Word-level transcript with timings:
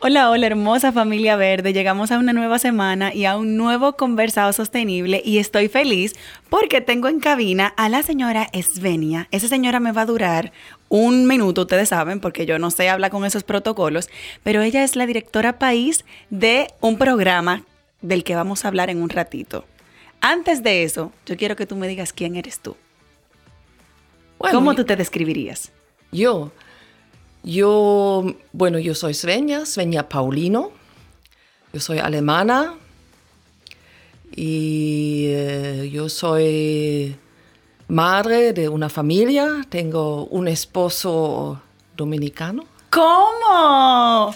Hola, 0.00 0.30
hola, 0.30 0.46
hermosa 0.46 0.92
familia 0.92 1.34
verde. 1.34 1.72
Llegamos 1.72 2.12
a 2.12 2.18
una 2.18 2.32
nueva 2.32 2.60
semana 2.60 3.12
y 3.12 3.24
a 3.24 3.36
un 3.36 3.56
nuevo 3.56 3.94
conversado 3.96 4.52
sostenible 4.52 5.20
y 5.24 5.38
estoy 5.38 5.66
feliz 5.66 6.14
porque 6.48 6.80
tengo 6.80 7.08
en 7.08 7.18
cabina 7.18 7.74
a 7.76 7.88
la 7.88 8.04
señora 8.04 8.48
Svenia. 8.62 9.26
Esa 9.32 9.48
señora 9.48 9.80
me 9.80 9.90
va 9.90 10.02
a 10.02 10.06
durar 10.06 10.52
un 10.88 11.26
minuto, 11.26 11.62
ustedes 11.62 11.88
saben, 11.88 12.20
porque 12.20 12.46
yo 12.46 12.60
no 12.60 12.70
sé 12.70 12.88
hablar 12.88 13.10
con 13.10 13.24
esos 13.24 13.42
protocolos, 13.42 14.08
pero 14.44 14.62
ella 14.62 14.84
es 14.84 14.94
la 14.94 15.04
directora 15.04 15.58
país 15.58 16.04
de 16.30 16.68
un 16.80 16.96
programa 16.96 17.64
del 18.00 18.22
que 18.22 18.36
vamos 18.36 18.64
a 18.64 18.68
hablar 18.68 18.90
en 18.90 19.02
un 19.02 19.08
ratito. 19.08 19.64
Antes 20.20 20.62
de 20.62 20.84
eso, 20.84 21.12
yo 21.26 21.36
quiero 21.36 21.56
que 21.56 21.66
tú 21.66 21.74
me 21.74 21.88
digas 21.88 22.12
quién 22.12 22.36
eres 22.36 22.60
tú. 22.60 22.76
¿Cómo 24.38 24.76
tú 24.76 24.84
te 24.84 24.94
describirías? 24.94 25.72
Yo, 26.12 26.52
yo, 27.42 28.34
bueno, 28.52 28.78
yo 28.78 28.94
soy 28.94 29.14
Svenja, 29.14 29.64
Svenja 29.66 30.08
Paulino. 30.08 30.72
Yo 31.72 31.80
soy 31.80 31.98
alemana 31.98 32.74
y 34.34 35.26
eh, 35.28 35.90
yo 35.92 36.08
soy 36.08 37.16
madre 37.88 38.52
de 38.52 38.68
una 38.68 38.88
familia. 38.88 39.66
Tengo 39.68 40.26
un 40.26 40.48
esposo 40.48 41.60
dominicano. 41.96 42.64
¿Cómo? 42.90 44.34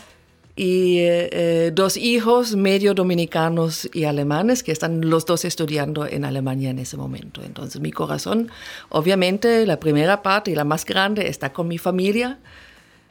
Y 0.55 0.99
eh, 0.99 1.29
eh, 1.33 1.71
dos 1.75 1.97
hijos 1.97 2.55
medio 2.55 2.93
dominicanos 2.93 3.89
y 3.95 4.05
alemanes 4.05 4.63
que 4.63 4.73
están 4.73 5.09
los 5.09 5.25
dos 5.25 5.47
estudiando 5.47 6.07
en 6.07 6.27
Alemania 6.27 6.69
en 6.69 6.79
ese 6.79 6.99
momento. 6.99 7.43
Entonces 7.43 7.81
mi 7.81 7.91
corazón, 7.91 8.51
obviamente, 8.91 9.65
la 9.65 9.81
primera 9.81 10.21
parte 10.21 10.51
y 10.51 10.55
la 10.55 10.65
más 10.65 10.85
grande 10.85 11.29
está 11.29 11.55
con 11.55 11.69
mi 11.69 11.79
familia 11.79 12.39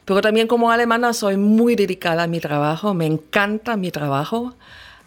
pero 0.04 0.20
también 0.20 0.46
como 0.46 0.70
alemana 0.70 1.12
soy 1.12 1.36
muy 1.36 1.76
dedicada 1.76 2.24
a 2.24 2.26
mi 2.26 2.40
trabajo, 2.40 2.94
me 2.94 3.06
encanta 3.06 3.76
mi 3.76 3.90
trabajo, 3.90 4.54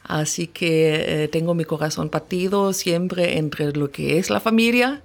así 0.03 0.47
que 0.47 1.23
eh, 1.23 1.27
tengo 1.27 1.53
mi 1.53 1.65
corazón 1.65 2.09
partido 2.09 2.73
siempre 2.73 3.38
entre 3.38 3.71
lo 3.73 3.91
que 3.91 4.17
es 4.17 4.29
la 4.29 4.39
familia 4.39 5.01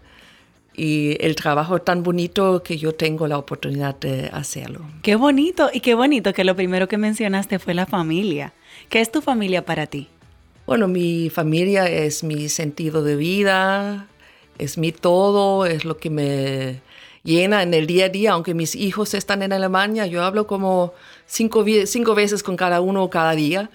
y 0.74 1.16
el 1.20 1.34
trabajo 1.34 1.80
tan 1.80 2.02
bonito 2.02 2.62
que 2.62 2.78
yo 2.78 2.94
tengo 2.94 3.26
la 3.26 3.38
oportunidad 3.38 3.96
de 3.96 4.30
hacerlo. 4.32 4.80
Qué 5.02 5.16
bonito 5.16 5.70
y 5.72 5.80
qué 5.80 5.94
bonito 5.94 6.32
que 6.32 6.44
lo 6.44 6.54
primero 6.56 6.88
que 6.88 6.96
mencionaste 6.96 7.58
fue 7.58 7.74
la 7.74 7.86
familia. 7.86 8.54
¿Qué 8.88 9.00
es 9.00 9.10
tu 9.10 9.20
familia 9.20 9.64
para 9.64 9.86
ti? 9.86 10.08
Bueno, 10.66 10.86
mi 10.86 11.30
familia 11.30 11.86
es 11.88 12.22
mi 12.22 12.48
sentido 12.48 13.02
de 13.02 13.16
vida, 13.16 14.06
es 14.58 14.78
mi 14.78 14.92
todo, 14.92 15.66
es 15.66 15.84
lo 15.84 15.96
que 15.96 16.10
me 16.10 16.80
llena 17.22 17.62
en 17.62 17.74
el 17.74 17.86
día 17.86 18.06
a 18.06 18.08
día, 18.08 18.32
aunque 18.32 18.54
mis 18.54 18.74
hijos 18.74 19.14
están 19.14 19.42
en 19.42 19.52
Alemania, 19.52 20.06
yo 20.06 20.22
hablo 20.22 20.46
como 20.46 20.94
cinco, 21.26 21.64
cinco 21.84 22.14
veces 22.14 22.42
con 22.42 22.56
cada 22.56 22.80
uno 22.80 23.08
cada 23.10 23.32
día. 23.32 23.70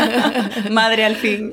Madre 0.70 1.04
al 1.04 1.16
fin. 1.16 1.52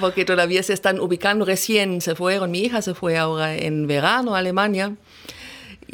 porque 0.00 0.24
todavía 0.24 0.62
se 0.62 0.72
están 0.72 1.00
ubicando, 1.00 1.44
recién 1.44 2.00
se 2.00 2.14
fueron, 2.14 2.50
mi 2.50 2.60
hija 2.60 2.82
se 2.82 2.94
fue 2.94 3.16
ahora 3.18 3.54
en 3.56 3.86
verano 3.86 4.34
a 4.34 4.38
Alemania. 4.38 4.96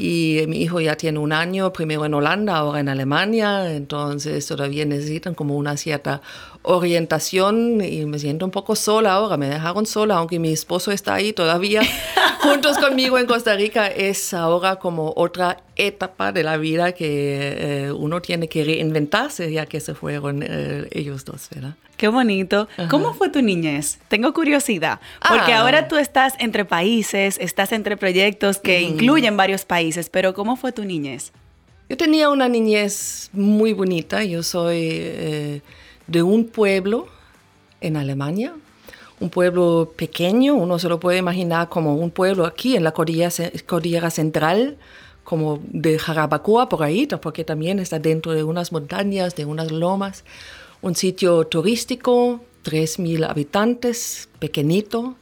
Y 0.00 0.44
mi 0.46 0.62
hijo 0.62 0.80
ya 0.80 0.94
tiene 0.94 1.18
un 1.18 1.32
año, 1.32 1.72
primero 1.72 2.04
en 2.04 2.14
Holanda, 2.14 2.56
ahora 2.56 2.78
en 2.78 2.88
Alemania, 2.88 3.74
entonces 3.74 4.46
todavía 4.46 4.84
necesitan 4.84 5.34
como 5.34 5.56
una 5.56 5.76
cierta 5.76 6.22
orientación 6.62 7.80
y 7.84 8.04
me 8.06 8.20
siento 8.20 8.44
un 8.44 8.52
poco 8.52 8.76
sola 8.76 9.14
ahora, 9.14 9.36
me 9.36 9.48
dejaron 9.48 9.86
sola, 9.86 10.18
aunque 10.18 10.38
mi 10.38 10.52
esposo 10.52 10.92
está 10.92 11.14
ahí 11.14 11.32
todavía 11.32 11.82
juntos 12.38 12.78
conmigo 12.78 13.18
en 13.18 13.26
Costa 13.26 13.54
Rica, 13.54 13.86
es 13.86 14.32
ahora 14.34 14.76
como 14.76 15.12
otra 15.16 15.58
etapa 15.76 16.32
de 16.32 16.42
la 16.42 16.56
vida 16.56 16.92
que 16.92 17.86
eh, 17.86 17.92
uno 17.92 18.20
tiene 18.20 18.48
que 18.48 18.64
reinventarse 18.64 19.50
ya 19.52 19.66
que 19.66 19.80
se 19.80 19.94
fueron 19.94 20.42
eh, 20.42 20.88
ellos 20.92 21.24
dos, 21.24 21.48
¿verdad? 21.54 21.74
Qué 21.96 22.08
bonito. 22.08 22.68
¿Cómo 22.90 23.12
fue 23.12 23.28
tu 23.28 23.42
niñez? 23.42 23.98
Tengo 24.08 24.32
curiosidad, 24.32 25.00
porque 25.28 25.52
ah. 25.52 25.60
ahora 25.60 25.88
tú 25.88 25.96
estás 25.96 26.34
entre 26.38 26.64
países, 26.64 27.38
estás 27.40 27.72
entre 27.72 27.96
proyectos 27.96 28.58
que 28.58 28.82
incluyen 28.82 29.36
varios 29.36 29.64
países, 29.64 30.08
pero 30.08 30.32
¿cómo 30.32 30.56
fue 30.56 30.70
tu 30.70 30.84
niñez? 30.84 31.32
Yo 31.88 31.96
tenía 31.96 32.28
una 32.28 32.48
niñez 32.48 33.30
muy 33.32 33.72
bonita. 33.72 34.22
Yo 34.22 34.42
soy 34.42 34.78
eh, 34.80 35.62
de 36.06 36.22
un 36.22 36.46
pueblo 36.46 37.08
en 37.80 37.96
Alemania, 37.96 38.54
un 39.20 39.30
pueblo 39.30 39.92
pequeño, 39.96 40.54
uno 40.54 40.78
se 40.78 40.88
lo 40.88 41.00
puede 41.00 41.18
imaginar 41.18 41.68
como 41.68 41.94
un 41.96 42.10
pueblo 42.10 42.46
aquí 42.46 42.76
en 42.76 42.84
la 42.84 42.92
cordillera, 42.92 43.30
cordillera 43.66 44.10
central, 44.10 44.76
como 45.24 45.60
de 45.62 45.98
Jarabacoa 45.98 46.68
por 46.68 46.82
ahí, 46.82 47.06
porque 47.06 47.44
también 47.44 47.78
está 47.78 47.98
dentro 47.98 48.32
de 48.32 48.44
unas 48.44 48.72
montañas, 48.72 49.36
de 49.36 49.44
unas 49.44 49.70
lomas 49.70 50.24
un 50.80 50.94
sitio 50.94 51.44
turístico, 51.46 52.40
3.000 52.64 53.28
habitantes, 53.28 54.28
pequeñito, 54.38 55.16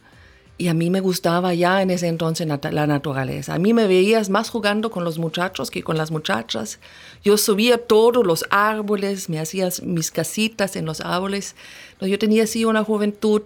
y 0.59 0.69
a 0.69 0.75
mí 0.75 0.89
me 0.89 1.01
gustaba 1.01 1.53
ya 1.53 1.83
en 1.83 1.91
ese 1.91 2.09
entonces 2.09 2.47
la 2.47 2.87
naturaleza. 2.87 3.55
A 3.55 3.59
mí 3.59 3.75
me 3.75 3.87
veías 3.87 4.31
más 4.31 4.49
jugando 4.49 4.91
con 4.91 5.05
los 5.05 5.19
muchachos 5.19 5.71
que 5.71 5.83
con 5.83 5.99
las 5.99 6.11
muchachas. 6.11 6.79
Yo 7.23 7.37
subía 7.37 7.77
todos 7.77 8.27
los 8.27 8.47
árboles, 8.49 9.29
me 9.29 9.39
hacía 9.39 9.69
mis 9.83 10.11
casitas 10.11 10.75
en 10.77 10.87
los 10.87 11.03
árboles. 11.03 11.57
Yo 12.01 12.19
tenía 12.19 12.45
así 12.45 12.65
una 12.65 12.85
juventud 12.85 13.43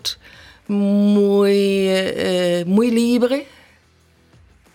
muy, 0.71 1.53
eh, 1.89 2.65
muy 2.67 2.91
libre, 2.91 3.47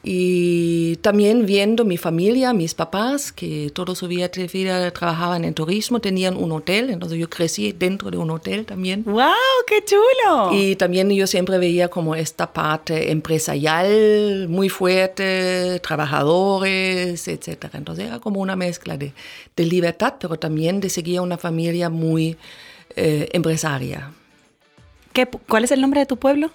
y 0.08 0.98
también 0.98 1.48
viendo 1.48 1.84
mi 1.84 1.98
familia, 1.98 2.54
mis 2.54 2.76
papás, 2.76 3.32
que 3.32 3.72
toda 3.74 3.96
su 3.96 4.08
vida 4.08 4.30
trabajaban 4.30 5.44
en 5.44 5.56
turismo, 5.56 6.00
tenían 6.00 6.38
un 6.38 6.52
hotel, 6.52 6.92
entonces 6.92 7.18
yo 7.18 7.28
crecí 7.28 7.72
dentro 7.72 8.12
de 8.12 8.18
un 8.18 8.30
hotel 8.30 8.68
también. 8.68 9.04
¡Wow! 9.04 9.34
¡Qué 9.66 9.84
chulo! 9.84 10.54
Y 10.54 10.76
también 10.76 11.10
yo 11.10 11.26
siempre 11.26 11.58
veía 11.58 11.88
como 11.88 12.14
esta 12.14 12.54
parte 12.54 13.10
empresarial 13.12 14.46
muy 14.48 14.70
fuerte, 14.70 15.80
trabajadores, 15.80 17.28
etc. 17.28 17.66
Entonces 17.74 18.06
era 18.06 18.20
como 18.20 18.42
una 18.42 18.56
mezcla 18.56 18.98
de, 18.98 19.12
de 19.56 19.66
libertad, 19.66 20.14
pero 20.20 20.38
también 20.38 20.82
de 20.82 20.92
seguir 20.92 21.20
una 21.20 21.40
familia 21.40 21.90
muy 21.90 22.38
eh, 22.96 23.28
empresaria. 23.34 24.12
¿Qué, 25.16 25.26
¿Cuál 25.26 25.64
es 25.64 25.72
el 25.72 25.80
nombre 25.80 26.02
de 26.02 26.06
tu 26.06 26.18
pueblo? 26.18 26.52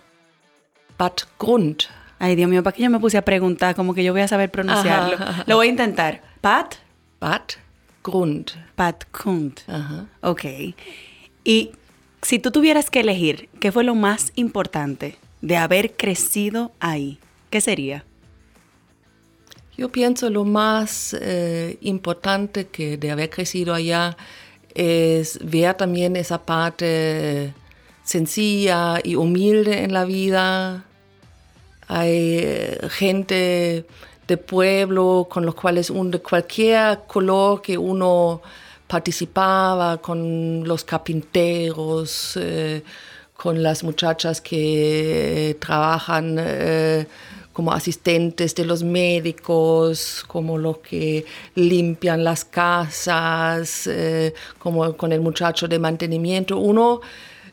Bad 0.98 1.14
Grund. 1.38 1.84
Ay, 2.18 2.36
Dios 2.36 2.50
mío, 2.50 2.62
¿para 2.62 2.76
qué 2.76 2.82
yo 2.82 2.90
me 2.90 3.00
puse 3.00 3.16
a 3.16 3.24
preguntar? 3.24 3.74
Como 3.74 3.94
que 3.94 4.04
yo 4.04 4.12
voy 4.12 4.20
a 4.20 4.28
saber 4.28 4.50
pronunciarlo. 4.50 5.16
Lo 5.46 5.56
voy 5.56 5.68
a 5.68 5.70
intentar. 5.70 6.20
Pat. 6.42 6.74
Pat 7.18 7.54
Grund. 8.04 8.50
Pat 8.74 9.04
Grund. 9.14 9.60
Ajá. 9.66 10.04
Ok. 10.20 10.44
Y 11.42 11.70
si 12.20 12.38
tú 12.38 12.50
tuvieras 12.50 12.90
que 12.90 13.00
elegir, 13.00 13.48
¿qué 13.60 13.72
fue 13.72 13.82
lo 13.82 13.94
más 13.94 14.30
importante 14.34 15.16
de 15.40 15.56
haber 15.56 15.96
crecido 15.96 16.72
ahí? 16.80 17.18
¿Qué 17.48 17.62
sería? 17.62 18.04
Yo 19.78 19.90
pienso 19.90 20.28
lo 20.28 20.44
más 20.44 21.16
eh, 21.18 21.78
importante 21.80 22.66
que 22.66 22.98
de 22.98 23.10
haber 23.10 23.30
crecido 23.30 23.72
allá 23.72 24.18
es 24.74 25.38
ver 25.42 25.72
también 25.78 26.14
esa 26.16 26.42
parte 26.42 27.54
sencilla 28.10 28.98
y 29.04 29.14
humilde 29.14 29.84
en 29.84 29.92
la 29.92 30.04
vida, 30.04 30.84
hay 31.86 32.38
eh, 32.42 32.78
gente 32.90 33.86
de 34.26 34.36
pueblo 34.36 35.28
con 35.30 35.46
los 35.46 35.54
cuales 35.54 35.92
de 35.94 36.18
cualquier 36.18 37.02
color 37.06 37.62
que 37.62 37.78
uno 37.78 38.42
participaba, 38.88 39.98
con 39.98 40.66
los 40.66 40.82
carpinteros, 40.82 42.36
eh, 42.36 42.82
con 43.36 43.62
las 43.62 43.84
muchachas 43.84 44.40
que 44.40 45.56
trabajan 45.60 46.36
eh, 46.40 47.06
como 47.52 47.72
asistentes 47.72 48.56
de 48.56 48.64
los 48.64 48.82
médicos, 48.82 50.24
como 50.26 50.58
los 50.58 50.78
que 50.78 51.24
limpian 51.54 52.24
las 52.24 52.44
casas, 52.44 53.88
como 54.58 54.96
con 54.96 55.12
el 55.12 55.20
muchacho 55.20 55.68
de 55.68 55.78
mantenimiento. 55.78 56.58
Uno, 56.58 57.00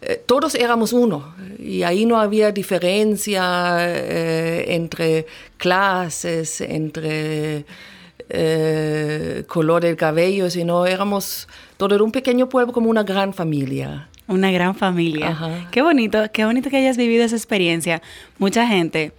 eh, 0.02 0.22
todos 0.26 0.56
éramos 0.56 0.94
uno 0.94 1.36
y 1.60 1.84
ahí 1.84 2.06
no 2.06 2.20
había 2.20 2.52
diferencia 2.52 3.78
entre 3.90 5.26
clases, 5.58 6.62
entre 6.62 7.66
color 9.48 9.82
del 9.84 9.96
cabello, 9.96 10.50
sino 10.50 10.86
éramos 10.86 11.48
todo 11.78 11.94
era 11.94 12.04
un 12.04 12.12
pequeño 12.12 12.50
pueblo 12.50 12.74
como 12.74 12.90
una 12.90 13.04
gran 13.04 13.34
familia. 13.34 14.10
Una 14.28 14.52
gran 14.52 14.76
familia. 14.76 15.68
Qué 15.72 15.82
bonito, 15.82 16.20
qué 16.34 16.44
bonito 16.44 16.70
que 16.70 16.78
hayas 16.78 16.98
vivido 16.98 17.24
esa 17.24 17.36
experiencia. 17.36 18.02
Mucha 18.40 18.68
gente 18.68 19.14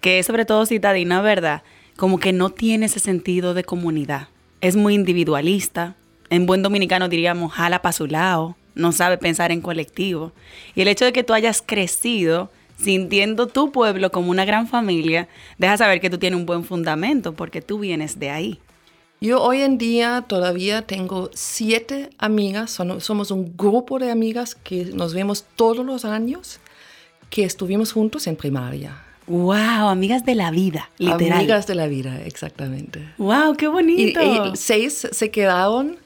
que 0.00 0.18
es 0.18 0.26
sobre 0.26 0.44
todo 0.44 0.66
citadina, 0.66 1.22
¿verdad? 1.22 1.62
Como 1.96 2.18
que 2.18 2.32
no 2.32 2.50
tiene 2.50 2.86
ese 2.86 2.98
sentido 2.98 3.54
de 3.54 3.64
comunidad. 3.64 4.28
Es 4.60 4.76
muy 4.76 4.94
individualista. 4.94 5.94
En 6.28 6.46
buen 6.46 6.62
dominicano 6.62 7.08
diríamos 7.08 7.52
jala 7.52 7.80
para 7.80 7.92
su 7.92 8.06
lado. 8.06 8.56
No 8.80 8.92
sabe 8.92 9.18
pensar 9.18 9.52
en 9.52 9.60
colectivo. 9.60 10.32
Y 10.74 10.80
el 10.80 10.88
hecho 10.88 11.04
de 11.04 11.12
que 11.12 11.22
tú 11.22 11.34
hayas 11.34 11.62
crecido 11.64 12.50
sintiendo 12.78 13.46
tu 13.46 13.72
pueblo 13.72 14.10
como 14.10 14.30
una 14.30 14.44
gran 14.44 14.66
familia, 14.66 15.28
deja 15.58 15.76
saber 15.76 16.00
que 16.00 16.08
tú 16.08 16.18
tienes 16.18 16.38
un 16.38 16.46
buen 16.46 16.64
fundamento 16.64 17.34
porque 17.34 17.60
tú 17.60 17.78
vienes 17.78 18.18
de 18.18 18.30
ahí. 18.30 18.58
Yo 19.20 19.42
hoy 19.42 19.60
en 19.60 19.76
día 19.76 20.24
todavía 20.26 20.80
tengo 20.86 21.28
siete 21.34 22.08
amigas, 22.16 22.70
somos 22.70 23.30
un 23.30 23.54
grupo 23.54 23.98
de 23.98 24.10
amigas 24.10 24.54
que 24.54 24.86
nos 24.86 25.12
vemos 25.12 25.44
todos 25.56 25.84
los 25.84 26.06
años, 26.06 26.58
que 27.28 27.44
estuvimos 27.44 27.92
juntos 27.92 28.26
en 28.26 28.36
primaria. 28.36 29.04
Wow, 29.26 29.88
amigas 29.88 30.24
de 30.24 30.34
la 30.34 30.50
vida, 30.50 30.90
literal. 30.96 31.38
Amigas 31.38 31.66
de 31.66 31.74
la 31.74 31.86
vida, 31.86 32.20
exactamente. 32.24 33.12
Wow, 33.18 33.54
qué 33.56 33.68
bonito. 33.68 34.20
Y, 34.20 34.56
seis 34.56 35.06
se 35.12 35.30
quedaron. 35.30 35.98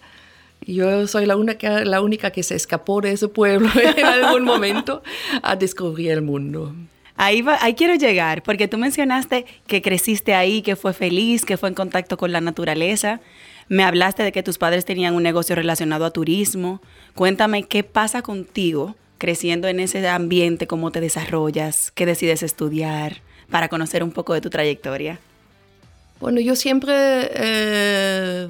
Yo 0.66 1.06
soy 1.06 1.26
la 1.26 1.36
única, 1.36 1.84
la 1.84 2.00
única 2.00 2.30
que 2.30 2.42
se 2.42 2.54
escapó 2.54 3.00
de 3.00 3.12
ese 3.12 3.28
pueblo 3.28 3.68
en 3.96 4.06
algún 4.06 4.44
momento 4.44 5.02
a 5.42 5.56
descubrir 5.56 6.12
el 6.12 6.22
mundo. 6.22 6.74
Ahí, 7.16 7.44
ahí 7.60 7.74
quiero 7.74 7.94
llegar, 7.94 8.42
porque 8.42 8.66
tú 8.66 8.76
mencionaste 8.76 9.46
que 9.66 9.82
creciste 9.82 10.34
ahí, 10.34 10.62
que 10.62 10.74
fue 10.74 10.92
feliz, 10.92 11.44
que 11.44 11.56
fue 11.56 11.68
en 11.68 11.74
contacto 11.74 12.16
con 12.16 12.32
la 12.32 12.40
naturaleza. 12.40 13.20
Me 13.68 13.84
hablaste 13.84 14.22
de 14.22 14.32
que 14.32 14.42
tus 14.42 14.58
padres 14.58 14.84
tenían 14.84 15.14
un 15.14 15.22
negocio 15.22 15.54
relacionado 15.54 16.04
a 16.04 16.10
turismo. 16.10 16.80
Cuéntame 17.14 17.64
qué 17.64 17.84
pasa 17.84 18.22
contigo 18.22 18.96
creciendo 19.18 19.68
en 19.68 19.80
ese 19.80 20.06
ambiente, 20.08 20.66
cómo 20.66 20.90
te 20.90 21.00
desarrollas, 21.00 21.92
qué 21.92 22.04
decides 22.04 22.42
estudiar, 22.42 23.22
para 23.48 23.68
conocer 23.68 24.02
un 24.02 24.10
poco 24.10 24.34
de 24.34 24.40
tu 24.40 24.50
trayectoria. 24.50 25.20
Bueno, 26.20 26.40
yo 26.40 26.56
siempre 26.56 26.94
eh, 27.34 28.48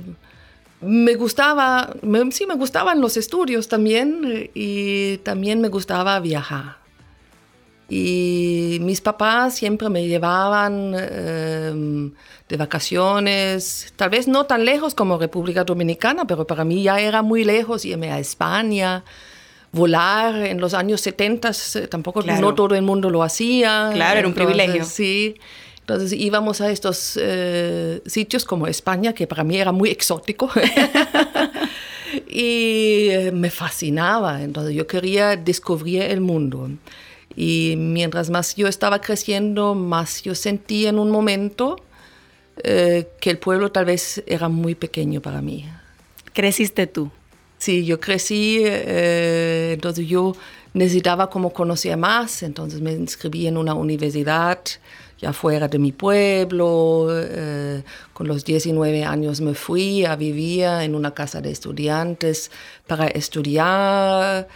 me 0.85 1.15
gustaba, 1.15 1.95
sí, 2.31 2.47
me 2.47 2.55
gustaban 2.55 3.01
los 3.01 3.17
estudios 3.17 3.69
también 3.69 4.23
eh, 4.25 4.51
y 4.55 5.19
también 5.19 5.61
me 5.61 5.69
gustaba 5.69 6.19
viajar. 6.21 6.77
Y 7.89 8.79
mis 8.81 9.01
papás 9.01 9.57
siempre 9.57 9.91
me 9.91 10.07
llevaban 10.07 10.95
em, 10.95 12.13
de 12.49 12.57
vacaciones, 12.57 13.93
tal 13.97 14.11
vez 14.11 14.27
no 14.27 14.47
tan 14.47 14.65
lejos 14.65 14.95
como 14.95 15.19
República 15.19 15.65
Dominicana, 15.65 16.25
pero 16.27 16.47
para 16.47 16.65
mí 16.65 16.83
ya 16.83 16.99
era 16.99 17.23
muy 17.23 17.45
lejos 17.45 17.85
irme 17.85 18.11
a 18.11 18.19
España, 18.19 19.05
volar 19.73 20.35
en 20.47 20.61
los 20.61 20.73
años 20.73 21.03
70, 21.03 21.51
eh, 21.51 21.87
tampoco 21.89 22.23
no 22.23 22.55
todo 22.55 22.75
el 22.75 22.83
mundo 22.83 23.11
lo 23.11 23.23
hacía. 23.23 23.91
Claro, 23.93 24.19
era 24.19 24.29
un 24.29 24.35
privilegio. 24.35 24.85
Sí. 24.85 25.37
Entonces 25.85 26.15
íbamos 26.15 26.63
a 26.63 26.71
estos 26.71 27.19
eh, 27.21 28.01
sitios 28.07 28.47
como 28.47 28.67
España, 28.67 29.13
que 29.13 29.27
para 29.27 29.45
mí 29.45 29.59
era 29.59 29.71
muy 29.71 29.91
exótico. 29.91 30.51
y 32.27 33.09
eh, 33.11 33.31
me 33.35 33.51
fascinaba. 33.51 34.43
Entonces 34.43 34.75
yo 34.75 34.87
quería 34.87 35.37
descubrir 35.37 36.01
el 36.05 36.23
mundo. 36.23 36.71
Y 37.37 37.75
mientras 37.77 38.31
más 38.31 38.57
yo 38.57 38.67
estaba 38.67 39.03
creciendo, 39.03 39.75
más 39.75 40.23
yo 40.23 40.35
sentí 40.35 40.87
en 40.87 40.99
un 40.99 41.11
momento 41.11 41.77
eh, 42.63 43.09
que 43.21 43.29
el 43.29 43.39
pueblo 43.39 43.71
tal 43.71 43.85
vez 43.85 44.23
era 44.27 44.49
muy 44.49 44.75
pequeño 44.75 45.21
para 45.21 45.43
mí. 45.43 45.69
¿Creciste 46.33 46.87
tú? 46.87 47.11
Sí, 47.59 47.85
yo 47.85 48.01
crecí, 48.01 48.63
eh, 48.65 49.73
entonces 49.75 50.07
yo 50.07 50.35
necesitaba 50.73 51.31
como 51.31 51.53
conocer 51.53 51.97
más, 51.97 52.43
entonces 52.43 52.81
me 52.81 52.93
inscribí 52.93 53.47
en 53.47 53.57
una 53.57 53.75
universidad 53.75 54.61
ya 55.25 55.33
fuera 55.33 55.69
de 55.69 55.79
mi 55.79 55.91
pueblo. 55.93 57.09
Eh, 57.11 57.83
con 58.13 58.29
los 58.29 58.45
19 58.45 59.05
años 59.05 59.41
me 59.41 59.55
fui 59.55 60.05
a 60.05 60.17
vivir 60.17 60.65
en 60.83 60.95
una 60.95 61.15
casa 61.15 61.41
de 61.41 61.51
estudiantes 61.51 62.51
para 62.87 63.07
estudiar 63.07 64.47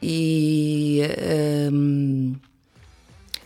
y 0.00 1.00
em, 1.02 2.38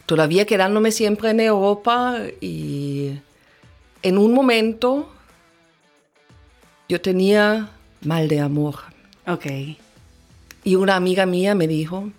todavía 0.05 0.44
quedándome 0.44 0.91
siempre 0.93 1.31
en 1.31 1.41
Europa 1.41 2.19
y 2.38 3.12
en 4.03 4.19
un 4.19 4.35
momento 4.35 5.09
yo 6.87 7.00
tenía 7.00 7.71
mal 8.03 8.29
de 8.29 8.41
amor. 8.41 8.75
Ok. 9.26 9.47
Y 10.64 10.75
una 10.75 10.97
amiga 10.97 11.25
mía 11.25 11.55
me 11.55 11.67
dijo, 11.67 12.11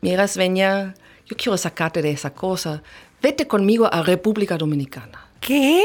mira 0.00 0.28
Sveña, 0.28 0.94
yo 1.26 1.36
quiero 1.36 1.56
sacarte 1.56 2.02
de 2.02 2.12
esa 2.12 2.32
cosa, 2.34 2.82
vete 3.24 3.46
conmigo 3.46 3.88
a 3.90 4.02
República 4.02 4.58
Dominicana. 4.58 5.18
¿Qué? 5.40 5.82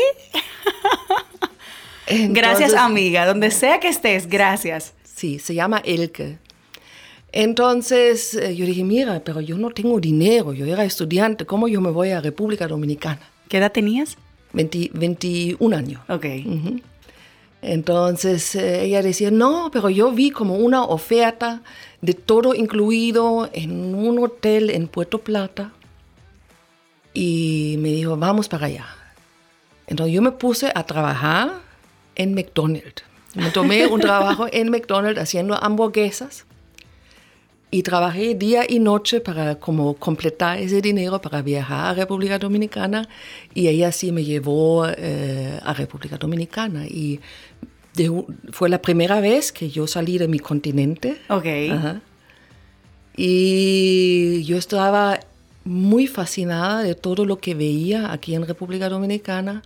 gracias 2.32 2.74
amiga, 2.74 3.26
donde 3.26 3.50
sea 3.50 3.80
que 3.80 3.88
estés, 3.88 4.28
gracias. 4.28 4.94
Sí, 5.06 5.40
se 5.40 5.56
llama 5.56 5.82
Elke. 5.86 6.38
Entonces 7.32 8.34
eh, 8.34 8.58
yo 8.58 8.66
dije, 8.66 8.84
mira, 8.84 9.22
pero 9.24 9.40
yo 9.40 9.58
no 9.58 9.70
tengo 9.70 10.02
dinero, 10.02 10.52
yo 10.52 10.66
era 10.66 10.84
estudiante, 10.84 11.46
¿cómo 11.46 11.70
yo 11.70 11.80
me 11.80 11.92
voy 11.92 12.10
a 12.10 12.20
República 12.20 12.68
Dominicana? 12.68 13.22
¿Qué 13.48 13.58
edad 13.60 13.72
tenías? 13.72 14.18
21 14.52 15.78
años. 15.78 16.02
Ok. 16.10 16.26
Entonces 17.62 18.54
eh, 18.56 18.84
ella 18.84 19.02
decía, 19.02 19.32
no, 19.32 19.70
pero 19.72 19.90
yo 19.90 20.12
vi 20.12 20.32
como 20.32 20.56
una 20.56 20.84
oferta 20.84 21.62
de 22.02 22.14
todo 22.16 22.54
incluido 22.54 23.50
en 23.54 23.96
un 23.96 24.20
hotel 24.20 24.72
en 24.72 24.90
Puerto 24.90 25.20
Plata 25.20 25.72
y 27.22 27.76
me 27.80 27.90
dijo, 27.90 28.16
vamos 28.16 28.48
para 28.48 28.68
allá. 28.68 28.86
Entonces 29.88 30.16
yo 30.16 30.22
me 30.22 30.32
puse 30.32 30.72
a 30.74 30.86
trabajar 30.86 31.52
en 32.16 32.34
McDonald's. 32.34 33.04
Me 33.36 33.52
tomé 33.52 33.88
un 33.88 34.00
trabajo 34.00 34.48
en 34.50 34.70
McDonald's 34.70 35.20
haciendo 35.20 35.62
hamburguesas 35.62 36.46
y 37.72 37.84
trabajé 37.84 38.36
día 38.36 38.64
y 38.68 38.80
noche 38.80 39.20
para 39.20 39.56
como 39.56 39.96
completar 39.96 40.60
ese 40.60 40.82
dinero 40.82 41.20
para 41.20 41.42
viajar 41.42 41.88
a 41.88 41.94
República 41.94 42.40
Dominicana 42.40 43.10
y 43.54 43.68
ella 43.68 43.92
sí 43.92 44.14
me 44.14 44.24
llevó 44.24 44.88
eh, 44.88 45.60
a 45.62 45.74
República 45.74 46.18
Dominicana 46.18 46.88
y 46.88 47.20
fue 48.54 48.70
la 48.70 48.82
primera 48.82 49.20
vez 49.20 49.52
que 49.52 49.70
yo 49.70 49.88
salí 49.88 50.18
de 50.18 50.30
mi 50.30 50.40
continente. 50.40 51.20
Ok. 51.28 51.46
Y 53.18 54.42
yo 54.46 54.56
estaba 54.56 55.20
muy 55.64 56.08
fascinada 56.08 56.84
de 56.84 56.96
todo 56.96 57.26
lo 57.26 57.40
que 57.40 57.56
veía 57.56 58.12
aquí 58.12 58.36
en 58.36 58.48
República 58.48 58.90
Dominicana, 58.90 59.62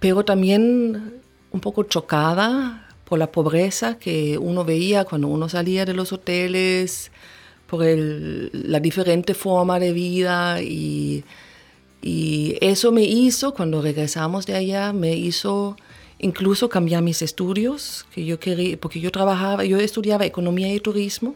pero 0.00 0.24
también 0.24 1.20
un 1.50 1.60
poco 1.60 1.84
chocada 1.84 2.88
por 3.04 3.18
la 3.18 3.32
pobreza 3.32 3.98
que 3.98 4.38
uno 4.38 4.64
veía 4.64 5.04
cuando 5.04 5.28
uno 5.28 5.48
salía 5.48 5.84
de 5.84 5.94
los 5.94 6.12
hoteles, 6.12 7.10
por 7.66 7.84
la 7.84 8.80
diferente 8.80 9.34
forma 9.34 9.78
de 9.78 9.92
vida 9.92 10.62
y, 10.62 11.24
y 12.02 12.56
eso 12.60 12.92
me 12.92 13.02
hizo, 13.04 13.54
cuando 13.54 13.82
regresamos 13.82 14.46
de 14.46 14.56
allá, 14.56 14.92
me 14.92 15.14
hizo 15.14 15.76
incluso 16.18 16.68
cambiar 16.68 17.02
mis 17.02 17.22
estudios, 17.22 18.06
que 18.12 18.24
yo 18.24 18.40
quería, 18.40 18.76
porque 18.78 19.00
yo 19.00 19.10
trabajaba, 19.10 19.64
yo 19.64 19.78
estudiaba 19.78 20.24
economía 20.26 20.72
y 20.72 20.80
turismo. 20.80 21.34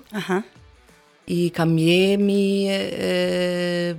Y 1.27 1.51
cambié 1.51 2.19
mi 2.19 2.67
eh, 2.69 3.95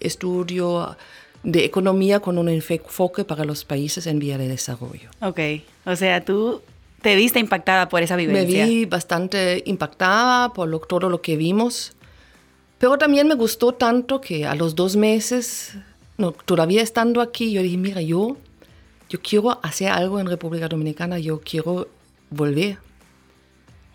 estudio 0.00 0.96
de 1.42 1.64
economía 1.64 2.20
con 2.20 2.38
un 2.38 2.48
enfoque 2.48 3.24
para 3.24 3.44
los 3.44 3.64
países 3.64 4.06
en 4.06 4.18
vía 4.18 4.38
de 4.38 4.48
desarrollo. 4.48 5.10
Ok, 5.20 5.40
o 5.86 5.96
sea, 5.96 6.24
tú 6.24 6.60
¿Te 7.02 7.14
viste 7.14 7.38
impactada 7.38 7.88
por 7.88 8.02
esa 8.02 8.16
vivencia? 8.16 8.64
Me 8.64 8.70
vi 8.70 8.84
bastante 8.84 9.62
impactada 9.66 10.52
por 10.52 10.86
todo 10.86 11.08
lo 11.08 11.22
que 11.22 11.36
vimos, 11.36 11.92
pero 12.78 12.98
también 12.98 13.28
me 13.28 13.34
gustó 13.34 13.72
tanto 13.72 14.20
que 14.20 14.46
a 14.46 14.54
los 14.54 14.74
dos 14.74 14.96
meses, 14.96 15.74
no, 16.16 16.32
todavía 16.32 16.82
estando 16.82 17.20
aquí, 17.20 17.52
yo 17.52 17.62
dije, 17.62 17.76
mira, 17.76 18.00
yo, 18.00 18.36
yo 19.08 19.20
quiero 19.20 19.60
hacer 19.62 19.90
algo 19.90 20.18
en 20.18 20.26
República 20.26 20.66
Dominicana, 20.66 21.20
yo 21.20 21.40
quiero 21.40 21.88
volver. 22.30 22.78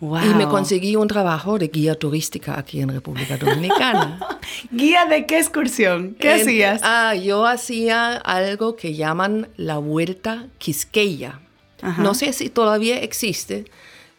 Y 0.03 0.33
me 0.35 0.49
conseguí 0.49 0.97
un 0.97 1.07
trabajo 1.07 1.57
de 1.57 1.69
guía 1.69 1.95
turística 1.95 2.59
aquí 2.59 2.81
en 2.81 2.89
República 2.89 3.37
Dominicana. 3.37 4.19
¿Guía 4.71 5.05
de 5.05 5.25
qué 5.25 5.39
excursión? 5.39 6.15
¿Qué 6.19 6.33
hacías? 6.33 6.81
Ah, 6.83 7.15
yo 7.15 7.45
hacía 7.45 8.17
algo 8.17 8.75
que 8.75 8.95
llaman 8.95 9.47
la 9.55 9.77
Vuelta 9.77 10.47
Quisqueya. 10.57 11.39
No 11.97 12.13
sé 12.13 12.31
si 12.33 12.49
todavía 12.49 13.01
existe, 13.01 13.65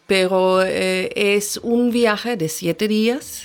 pero 0.06 0.62
eh, 0.62 1.10
es 1.16 1.58
un 1.62 1.90
viaje 1.90 2.36
de 2.36 2.48
siete 2.48 2.88
días 2.88 3.44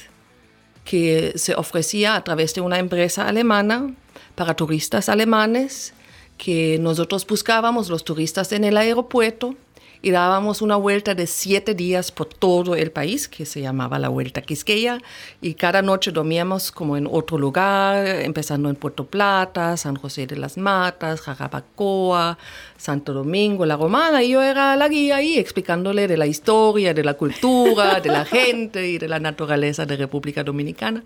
que 0.83 1.33
se 1.35 1.55
ofrecía 1.55 2.15
a 2.15 2.23
través 2.23 2.53
de 2.53 2.61
una 2.61 2.79
empresa 2.79 3.27
alemana 3.27 3.93
para 4.35 4.55
turistas 4.55 5.07
alemanes 5.07 5.93
que 6.37 6.79
nosotros 6.79 7.27
buscábamos 7.27 7.89
los 7.89 8.03
turistas 8.03 8.51
en 8.53 8.63
el 8.63 8.77
aeropuerto 8.77 9.55
y 10.01 10.11
dábamos 10.11 10.61
una 10.61 10.77
vuelta 10.77 11.13
de 11.13 11.27
siete 11.27 11.73
días 11.73 12.11
por 12.11 12.27
todo 12.27 12.75
el 12.75 12.91
país, 12.91 13.27
que 13.27 13.45
se 13.45 13.61
llamaba 13.61 13.99
la 13.99 14.09
Vuelta 14.09 14.41
Quisqueya, 14.41 14.99
y 15.41 15.55
cada 15.55 15.81
noche 15.81 16.11
dormíamos 16.11 16.71
como 16.71 16.95
en 16.95 17.07
otro 17.07 17.37
lugar, 17.37 18.05
empezando 18.05 18.69
en 18.69 18.75
Puerto 18.75 19.05
Plata, 19.05 19.75
San 19.75 19.95
José 19.95 20.25
de 20.25 20.37
las 20.37 20.57
Matas, 20.57 21.21
Jarabacoa, 21.21 22.37
Santo 22.77 23.13
Domingo, 23.13 23.65
La 23.65 23.75
Romana, 23.75 24.23
y 24.23 24.29
yo 24.29 24.41
era 24.41 24.75
la 24.77 24.87
guía 24.87 25.17
ahí 25.17 25.37
explicándole 25.37 26.07
de 26.07 26.17
la 26.17 26.27
historia, 26.27 26.93
de 26.93 27.03
la 27.03 27.15
cultura, 27.15 27.99
de 28.03 28.09
la 28.09 28.23
gente 28.23 28.87
y 28.87 28.97
de 28.97 29.09
la 29.09 29.19
naturaleza 29.19 29.85
de 29.85 29.97
República 29.97 30.43
Dominicana. 30.43 31.03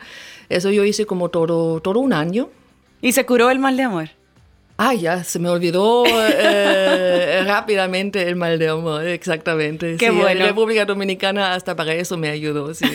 Eso 0.50 0.70
yo 0.70 0.84
hice 0.84 1.06
como 1.06 1.30
todo, 1.30 1.80
todo 1.82 2.00
un 2.00 2.14
año. 2.14 2.50
¿Y 3.02 3.12
se 3.12 3.26
curó 3.26 3.50
el 3.50 3.60
mal 3.60 3.76
de 3.76 3.84
amor? 3.84 4.10
Ah, 4.78 4.96
ya, 4.96 5.24
se 5.24 5.38
me 5.38 5.50
olvidó 5.50 6.04
eh, 6.08 7.44
rápidamente 7.46 8.28
el 8.28 8.36
mal 8.36 8.58
de 8.58 8.70
amor, 8.70 9.06
exactamente. 9.06 9.98
Qué 9.98 10.10
bueno. 10.10 10.40
La 10.40 10.48
República 10.48 10.86
Dominicana 10.86 11.54
hasta 11.54 11.76
para 11.76 11.94
eso 11.94 12.18
me 12.18 12.30
ayudó, 12.30 12.74
sí. 12.74 12.86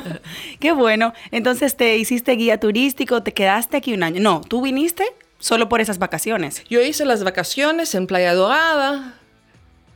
Qué 0.60 0.72
bueno. 0.72 1.14
Entonces, 1.30 1.76
¿te 1.76 1.96
hiciste 1.96 2.32
guía 2.32 2.60
turístico? 2.60 3.22
¿Te 3.22 3.32
quedaste 3.32 3.78
aquí 3.78 3.94
un 3.94 4.02
año? 4.02 4.20
No, 4.20 4.42
tú 4.46 4.60
viniste 4.60 5.04
solo 5.38 5.68
por 5.68 5.80
esas 5.80 5.98
vacaciones. 5.98 6.62
Yo 6.68 6.82
hice 6.82 7.06
las 7.06 7.24
vacaciones 7.24 7.94
en 7.94 8.06
Playa 8.06 8.34
Dorada, 8.34 9.14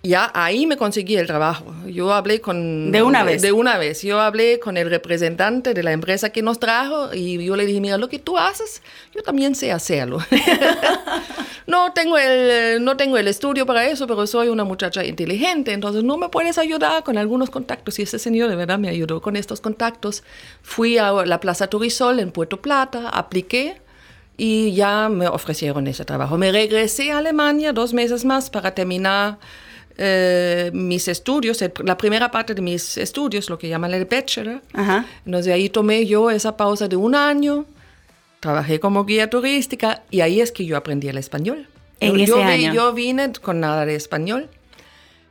ya 0.03 0.31
ahí 0.33 0.67
me 0.67 0.77
conseguí 0.77 1.17
el 1.17 1.27
trabajo. 1.27 1.75
Yo 1.87 2.13
hablé 2.13 2.41
con... 2.41 2.93
De 2.93 3.03
una 3.03 3.25
vez. 3.25 3.43
De 3.43 3.51
una 3.51 3.79
vez. 3.79 4.03
Yo 4.03 4.21
hablé 4.21 4.61
con 4.61 4.77
el 4.77 4.89
representante 4.89 5.75
de 5.75 5.83
la 5.83 5.93
empresa 5.93 6.31
que 6.31 6.41
nos 6.41 6.61
trajo 6.61 7.13
y 7.13 7.45
yo 7.45 7.57
le 7.57 7.67
dije, 7.67 7.81
mira, 7.81 7.99
lo 7.99 8.09
que 8.09 8.21
tú 8.21 8.39
haces, 8.39 8.81
yo 9.13 9.23
también 9.23 9.57
sé 9.57 9.73
hacerlo. 9.73 10.19
no, 11.67 11.93
tengo 11.93 12.17
el, 12.17 12.83
no 12.85 12.97
tengo 12.97 13.19
el 13.19 13.27
estudio 13.27 13.67
para 13.67 13.87
eso, 13.87 14.07
pero 14.07 14.25
soy 14.29 14.49
una 14.49 14.63
muchacha 14.63 15.05
inteligente, 15.05 15.73
entonces 15.73 16.05
no 16.05 16.17
me 16.17 16.29
puedes 16.29 16.59
ayudar 16.59 17.03
con 17.03 17.19
algunos 17.19 17.51
contactos. 17.51 17.99
Y 17.99 18.03
ese 18.03 18.21
señor 18.21 18.51
de 18.51 18.57
verdad 18.57 18.79
me 18.79 18.89
ayudó 18.89 19.21
con 19.21 19.35
estos 19.35 19.61
contactos. 19.61 20.23
Fui 20.63 20.97
a 20.97 21.11
la 21.11 21.41
Plaza 21.41 21.67
Turisol 21.67 22.21
en 22.21 22.31
Puerto 22.31 22.63
Plata, 22.63 23.09
apliqué 23.09 23.81
y 24.37 24.73
ya 24.75 25.09
me 25.09 25.27
ofrecieron 25.27 25.89
ese 25.89 26.05
trabajo. 26.05 26.39
Me 26.39 26.53
regresé 26.53 27.11
a 27.11 27.19
Alemania 27.19 27.73
dos 27.73 27.93
meses 27.93 28.25
más 28.25 28.49
para 28.49 28.73
terminar 28.73 29.39
eh, 30.01 30.71
mis 30.73 31.09
estudios, 31.09 31.63
la 31.85 31.99
primera 31.99 32.31
parte 32.31 32.55
de 32.55 32.63
mis 32.63 32.97
estudios, 32.97 33.51
lo 33.51 33.59
que 33.59 33.69
llaman 33.69 33.93
el 33.93 34.05
bachelor. 34.05 34.63
Entonces 35.27 35.53
ahí 35.53 35.69
tomé 35.69 36.07
yo 36.07 36.31
esa 36.31 36.57
pausa 36.57 36.87
de 36.87 36.95
un 36.95 37.17
año, 37.17 37.67
trabajé 38.39 38.79
como 38.79 39.05
guía 39.05 39.29
turística 39.29 40.05
y 40.11 40.21
ahí 40.21 40.41
es 40.41 40.53
que 40.53 40.65
yo 40.65 40.77
aprendí 40.77 41.09
el 41.09 41.19
español. 41.19 41.67
En 41.99 42.17
yo, 42.17 42.39
ese 42.39 42.45
año. 42.45 42.73
yo 42.73 42.93
vine 42.93 43.33
con 43.43 43.59
nada 43.59 43.85
de 43.85 43.97
español. 43.97 44.49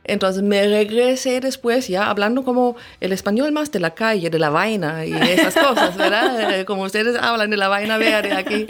Entonces 0.04 0.42
me 0.42 0.66
regresé 0.66 1.40
después 1.40 1.88
ya 1.88 2.10
hablando 2.10 2.42
como 2.42 2.76
el 3.00 3.12
español 3.12 3.52
más 3.52 3.70
de 3.72 3.80
la 3.80 3.94
calle, 3.94 4.30
de 4.30 4.38
la 4.38 4.50
vaina 4.50 5.04
y 5.04 5.12
esas 5.12 5.54
cosas, 5.54 5.96
¿verdad? 5.96 6.64
Como 6.66 6.82
ustedes 6.82 7.16
hablan 7.20 7.50
de 7.50 7.58
la 7.58 7.68
vaina 7.68 7.98
verde 7.98 8.32
aquí. 8.32 8.66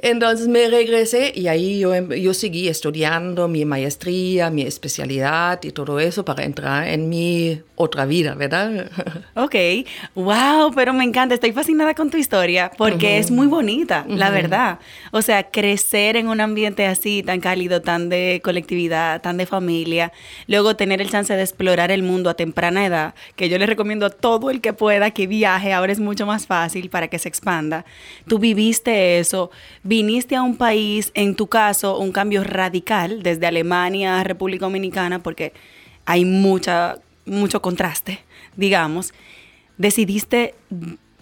Entonces 0.00 0.46
me 0.46 0.68
regresé 0.68 1.32
y 1.34 1.48
ahí 1.48 1.80
yo, 1.80 1.92
em, 1.92 2.08
yo 2.10 2.32
seguí 2.32 2.68
estudiando 2.68 3.48
mi 3.48 3.64
maestría, 3.64 4.48
mi 4.48 4.62
especialidad 4.62 5.60
y 5.64 5.72
todo 5.72 5.98
eso 5.98 6.24
para 6.24 6.44
entrar 6.44 6.86
en 6.86 7.08
mi 7.08 7.60
otra 7.74 8.06
vida, 8.06 8.34
¿verdad? 8.34 8.90
Ok, 9.34 9.54
wow, 10.16 10.72
pero 10.74 10.92
me 10.92 11.04
encanta, 11.04 11.34
estoy 11.34 11.52
fascinada 11.52 11.94
con 11.94 12.10
tu 12.10 12.16
historia 12.16 12.72
porque 12.76 13.18
es 13.18 13.30
muy 13.30 13.46
bonita, 13.46 14.04
la 14.08 14.30
verdad. 14.30 14.80
O 15.12 15.22
sea, 15.22 15.44
crecer 15.44 16.16
en 16.16 16.26
un 16.26 16.40
ambiente 16.40 16.86
así, 16.86 17.22
tan 17.22 17.40
cálido, 17.40 17.80
tan 17.80 18.08
de 18.08 18.40
colectividad, 18.42 19.22
tan 19.22 19.36
de 19.36 19.46
familia, 19.46 20.12
luego 20.48 20.74
tener 20.74 21.00
el 21.00 21.08
chance 21.08 21.34
de 21.34 21.42
explorar 21.42 21.92
el 21.92 22.02
mundo 22.02 22.30
a 22.30 22.34
temprana 22.34 22.84
edad, 22.84 23.14
que 23.36 23.48
yo 23.48 23.58
le 23.58 23.66
recomiendo 23.66 24.06
a 24.06 24.10
todo 24.10 24.50
el 24.50 24.60
que 24.60 24.72
pueda 24.72 25.12
que 25.12 25.28
viaje, 25.28 25.72
ahora 25.72 25.92
es 25.92 26.00
mucho 26.00 26.26
más 26.26 26.46
fácil 26.46 26.90
para 26.90 27.06
que 27.08 27.20
se 27.20 27.28
expanda. 27.28 27.84
Tú 28.26 28.40
viviste 28.40 29.20
eso 29.20 29.50
viniste 29.88 30.36
a 30.36 30.42
un 30.42 30.58
país, 30.58 31.10
en 31.14 31.34
tu 31.34 31.46
caso, 31.46 31.98
un 31.98 32.12
cambio 32.12 32.44
radical 32.44 33.22
desde 33.22 33.46
Alemania 33.46 34.20
a 34.20 34.24
República 34.24 34.66
Dominicana, 34.66 35.22
porque 35.22 35.54
hay 36.04 36.26
mucha, 36.26 36.98
mucho 37.24 37.62
contraste, 37.62 38.20
digamos. 38.54 39.14
Decidiste 39.78 40.54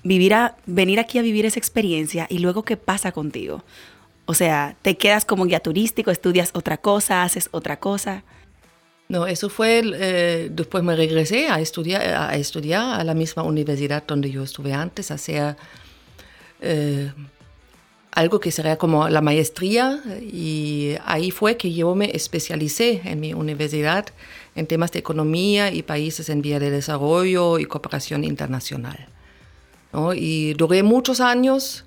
vivir 0.02 0.35
a, 0.35 0.56
venir 0.66 0.99
aquí 0.99 1.18
a 1.18 1.23
vivir 1.23 1.46
esa 1.46 1.61
experiencia 1.61 2.26
y 2.28 2.40
luego 2.40 2.64
qué 2.64 2.76
pasa 2.76 3.12
contigo. 3.12 3.62
O 4.25 4.35
sea, 4.35 4.75
te 4.82 4.96
quedas 4.96 5.25
como 5.25 5.44
guía 5.44 5.61
turístico, 5.61 6.11
estudias 6.11 6.50
otra 6.52 6.76
cosa, 6.76 7.23
haces 7.23 7.49
otra 7.52 7.78
cosa. 7.78 8.25
No, 9.08 9.28
eso 9.28 9.49
fue, 9.49 9.82
eh, 9.85 10.49
después 10.50 10.82
me 10.82 10.96
regresé 10.96 11.46
a 11.46 11.61
estudiar, 11.61 12.02
a 12.02 12.35
estudiar 12.35 13.00
a 13.00 13.04
la 13.04 13.14
misma 13.14 13.44
universidad 13.44 14.02
donde 14.04 14.32
yo 14.32 14.42
estuve 14.42 14.73
antes, 14.73 15.12
a 15.12 15.14
hacer 15.14 15.56
eh, 16.61 17.12
algo 18.16 18.40
que 18.40 18.50
sería 18.50 18.78
como 18.78 19.11
la 19.11 19.20
maestría 19.20 20.00
y 20.23 20.94
ahí 21.04 21.30
fue 21.30 21.58
que 21.58 21.75
yo 21.75 21.94
me 21.94 22.16
especialicé 22.16 23.02
en 23.04 23.20
mi 23.20 23.35
universidad 23.35 24.06
en 24.54 24.66
temas 24.66 24.90
de 24.92 25.00
economía 25.00 25.70
y 25.70 25.82
países 25.82 26.30
en 26.30 26.40
vía 26.40 26.58
de 26.58 26.70
desarrollo 26.70 27.58
y 27.58 27.66
cooperación 27.66 28.25
internacional. 28.25 29.06
Y 30.14 30.54
duré 30.54 30.82
muchos 30.82 31.20
años, 31.20 31.85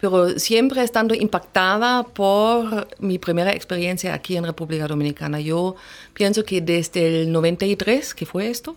pero 0.00 0.38
siempre 0.38 0.84
estando 0.84 1.14
impactada 1.14 2.04
por 2.04 2.86
mi 3.00 3.18
primera 3.18 3.52
experiencia 3.52 4.14
aquí 4.14 4.36
en 4.36 4.44
República 4.44 4.86
Dominicana. 4.86 5.40
Yo 5.40 5.74
pienso 6.14 6.44
que 6.44 6.60
desde 6.60 7.22
el 7.22 7.32
93, 7.32 8.14
que 8.14 8.24
fue 8.24 8.50
esto, 8.50 8.76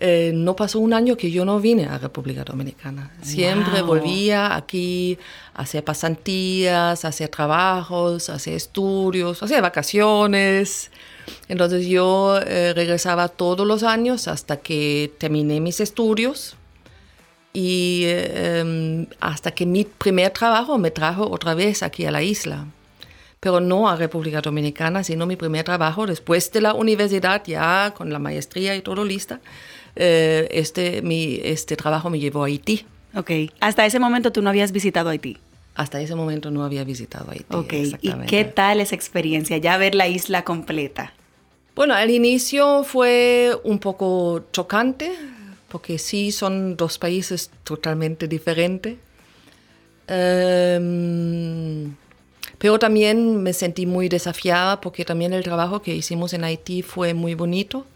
eh, 0.00 0.30
no 0.32 0.54
pasó 0.54 0.78
un 0.78 0.92
año 0.92 1.16
que 1.16 1.30
yo 1.30 1.44
no 1.44 1.58
vine 1.60 1.86
a 1.86 1.98
República 1.98 2.44
Dominicana. 2.44 3.10
Siempre 3.22 3.82
volvía 3.82 4.54
aquí 4.54 5.18
a 5.54 5.62
hacer 5.62 5.82
pasantías, 5.82 7.04
a 7.04 7.08
hacer 7.08 7.28
trabajos, 7.28 8.30
a 8.30 8.34
hacer 8.34 8.54
estudios, 8.54 9.42
a 9.42 9.46
hacer 9.46 9.60
vacaciones. 9.60 10.90
Entonces 11.48 11.86
yo 11.86 12.38
eh, 12.46 12.72
regresaba 12.74 13.28
todos 13.28 13.66
los 13.66 13.82
años 13.82 14.28
hasta 14.28 14.58
que 14.58 15.12
terminé 15.18 15.60
mis 15.60 15.80
estudios 15.80 16.56
y 17.52 18.04
em, 18.06 19.06
hasta 19.20 19.50
que 19.50 19.66
mi 19.66 19.84
primer 19.84 20.30
trabajo 20.30 20.78
me 20.78 20.90
trajo 20.92 21.28
otra 21.28 21.54
vez 21.54 21.82
aquí 21.82 22.04
a 22.06 22.10
la 22.10 22.22
isla 22.22 22.66
pero 23.40 23.60
no 23.60 23.88
a 23.88 23.96
República 23.96 24.40
Dominicana, 24.40 25.04
sino 25.04 25.26
mi 25.26 25.36
primer 25.36 25.64
trabajo 25.64 26.06
después 26.06 26.50
de 26.52 26.60
la 26.60 26.74
universidad, 26.74 27.42
ya 27.46 27.94
con 27.96 28.12
la 28.12 28.18
maestría 28.18 28.74
y 28.74 28.82
todo 28.82 29.04
lista, 29.04 29.40
eh, 30.00 30.48
este, 30.52 31.02
mi, 31.02 31.40
este 31.42 31.76
trabajo 31.76 32.08
me 32.08 32.20
llevó 32.20 32.44
a 32.44 32.46
Haití. 32.46 32.86
Ok, 33.14 33.30
hasta 33.58 33.84
ese 33.84 33.98
momento 33.98 34.32
tú 34.32 34.42
no 34.42 34.48
habías 34.48 34.70
visitado 34.70 35.10
Haití. 35.10 35.36
Hasta 35.74 36.00
ese 36.00 36.14
momento 36.14 36.50
no 36.50 36.64
había 36.64 36.84
visitado 36.84 37.30
Haití. 37.30 37.54
Ok, 37.54 37.72
¿y 38.00 38.12
qué 38.26 38.44
tal 38.44 38.80
esa 38.80 38.94
experiencia, 38.94 39.58
ya 39.58 39.76
ver 39.76 39.94
la 39.94 40.06
isla 40.06 40.44
completa? 40.44 41.12
Bueno, 41.74 41.94
al 41.94 42.10
inicio 42.10 42.84
fue 42.84 43.52
un 43.64 43.78
poco 43.78 44.44
chocante, 44.52 45.12
porque 45.68 45.98
sí 45.98 46.32
son 46.32 46.76
dos 46.76 46.98
países 46.98 47.50
totalmente 47.64 48.28
diferentes. 48.28 48.96
Em, 50.06 51.94
pero 52.58 52.78
también 52.78 53.42
me 53.42 53.52
sentí 53.52 53.84
muy 53.86 54.08
desafiada 54.08 54.80
porque 54.80 55.04
también 55.04 55.32
el 55.32 55.44
trabajo 55.44 55.82
que 55.82 55.94
hicimos 55.94 56.32
en 56.32 56.44
Haití 56.44 56.82
fue 56.82 57.14
muy 57.14 57.34
bonito. 57.34 57.86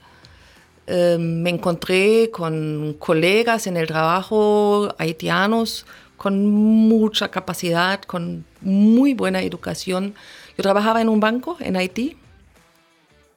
Em, 0.87 1.43
me 1.43 1.51
encontré 1.51 2.31
con 2.33 2.97
colegas 2.99 3.67
en 3.67 3.77
el 3.77 3.87
trabajo 3.87 4.95
haitianos 4.99 5.87
con 6.17 6.47
mucha 6.47 7.31
capacidad, 7.31 8.01
con 8.03 8.45
muy 8.61 9.15
buena 9.15 9.43
educación. 9.43 10.15
Yo 10.57 10.63
trabajaba 10.63 11.01
en 11.01 11.09
un 11.09 11.21
banco 11.21 11.57
en 11.61 11.77
Haití 11.77 12.17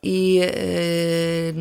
y 0.01 0.39
eh, 0.41 1.53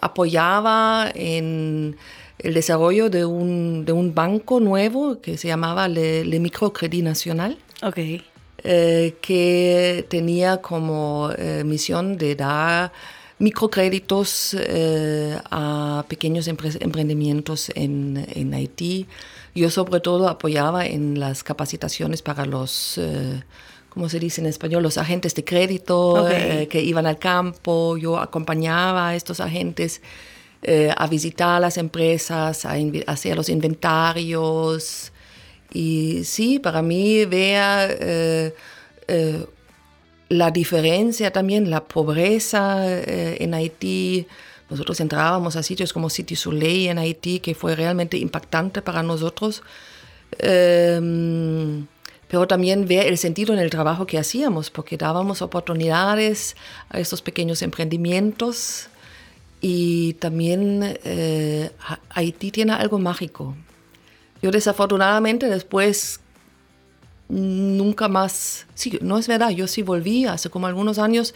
apoyaba 0.00 1.10
en 1.14 1.96
el 2.38 2.54
desarrollo 2.54 3.10
de 3.10 3.24
un, 3.24 3.84
de 3.84 3.92
un, 3.92 4.12
banco 4.12 4.58
nuevo 4.58 5.20
que 5.20 5.36
se 5.38 5.46
llamaba 5.48 5.86
Le, 5.86 6.24
Le 6.24 6.40
Microcredit 6.40 7.04
Nacional. 7.04 7.58
Okay. 7.80 8.24
Eh, 8.64 9.16
que 9.20 10.06
tenía 10.08 10.58
como 10.58 11.30
eh, 11.36 11.62
misión 11.64 12.16
de 12.16 12.36
dar 12.36 12.92
microcréditos 13.38 14.56
eh, 14.58 15.38
a 15.50 16.04
pequeños 16.08 16.48
emprendimientos 16.48 17.70
en, 17.74 18.26
en, 18.34 18.54
Haití. 18.54 19.06
Yo 19.54 19.70
sobre 19.70 20.00
todo 20.00 20.28
apoyaba 20.28 20.86
en 20.86 21.18
las 21.18 21.42
capacitaciones 21.42 22.22
para 22.22 22.46
los, 22.46 22.98
eh, 22.98 23.42
¿cómo 23.88 24.08
se 24.08 24.18
dice 24.18 24.40
en 24.40 24.46
español? 24.46 24.82
Los 24.82 24.98
agentes 24.98 25.34
de 25.34 25.44
crédito 25.44 26.28
eh, 26.30 26.68
que 26.70 26.82
iban 26.82 27.06
al 27.06 27.18
campo. 27.18 27.96
Yo 27.96 28.18
acompañaba 28.18 29.08
a 29.08 29.16
estos 29.16 29.40
agentes 29.40 30.00
a 30.96 31.08
visitar 31.08 31.60
las 31.60 31.76
empresas, 31.76 32.64
a, 32.64 32.74
hacer 33.08 33.36
los 33.36 33.48
inventarios. 33.48 35.12
Y 35.72 36.22
sí, 36.24 36.60
para 36.60 36.82
mí 36.82 37.24
vea 37.24 37.88
la 40.32 40.50
diferencia 40.50 41.30
también, 41.30 41.68
la 41.68 41.84
pobreza 41.84 42.88
eh, 42.88 43.36
en 43.40 43.52
Haití. 43.52 44.26
Nosotros 44.70 44.98
entrábamos 45.00 45.56
a 45.56 45.62
sitios 45.62 45.92
como 45.92 46.08
City 46.08 46.36
Soleil 46.36 46.88
en 46.88 46.98
Haití, 46.98 47.38
que 47.40 47.54
fue 47.54 47.76
realmente 47.76 48.16
impactante 48.16 48.80
para 48.80 49.02
nosotros. 49.02 49.62
Em, 50.38 51.86
pero 52.28 52.46
también 52.46 52.88
ver 52.88 53.08
el 53.08 53.18
sentido 53.18 53.52
en 53.52 53.60
el 53.60 53.68
trabajo 53.68 54.06
que 54.06 54.18
hacíamos, 54.18 54.70
porque 54.70 54.96
dábamos 54.96 55.42
oportunidades 55.42 56.56
a 56.88 56.98
estos 56.98 57.20
pequeños 57.20 57.60
emprendimientos 57.60 58.88
y 59.60 60.14
también 60.14 60.98
eh, 61.04 61.70
Haití 62.08 62.50
tiene 62.50 62.72
algo 62.72 62.98
mágico. 62.98 63.54
Yo 64.40 64.50
desafortunadamente 64.50 65.50
después 65.50 66.21
nunca 67.32 68.08
más, 68.08 68.66
sí, 68.74 68.98
no 69.00 69.18
es 69.18 69.26
verdad, 69.26 69.50
yo 69.50 69.66
sí 69.66 69.82
volví 69.82 70.26
hace 70.26 70.50
como 70.50 70.66
algunos 70.66 70.98
años, 70.98 71.34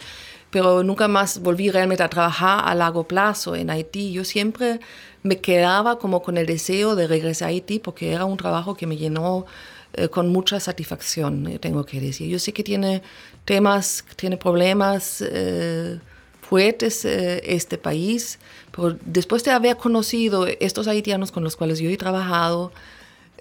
pero 0.51 0.83
nunca 0.83 1.07
más 1.07 1.39
volví 1.41 1.71
realmente 1.71 2.03
a 2.03 2.09
trabajar 2.09 2.61
a 2.65 2.75
largo 2.75 3.07
plazo 3.07 3.55
en 3.55 3.69
Haití. 3.69 4.11
Yo 4.11 4.23
siempre 4.23 4.79
me 5.23 5.39
quedaba 5.39 5.97
como 5.97 6.21
con 6.21 6.37
el 6.37 6.45
deseo 6.45 6.95
de 6.95 7.07
regresar 7.07 7.47
a 7.47 7.49
Haití 7.49 7.79
porque 7.79 8.13
era 8.13 8.25
un 8.25 8.37
trabajo 8.37 8.75
que 8.75 8.85
me 8.87 8.95
llenó 8.95 9.45
eh, 9.93 10.07
con 10.09 10.29
mucha 10.29 10.59
satisfacción, 10.59 11.47
eh, 11.47 11.59
tengo 11.59 11.83
que 11.83 11.99
decir. 11.99 12.29
Yo 12.29 12.39
sé 12.39 12.53
que 12.53 12.63
tiene 12.63 13.01
temas, 13.43 14.05
tiene 14.15 14.37
problemas 14.37 15.23
eh, 15.27 15.99
fuertes 16.41 17.03
este 17.05 17.77
país, 17.77 18.39
pero 18.71 18.97
después 19.03 19.43
de 19.43 19.51
haber 19.51 19.75
conocido 19.77 20.47
estos 20.47 20.87
haitianos 20.87 21.31
con 21.31 21.43
los 21.43 21.55
cuales 21.57 21.79
yo 21.79 21.89
he 21.89 21.97
trabajado, 21.97 22.71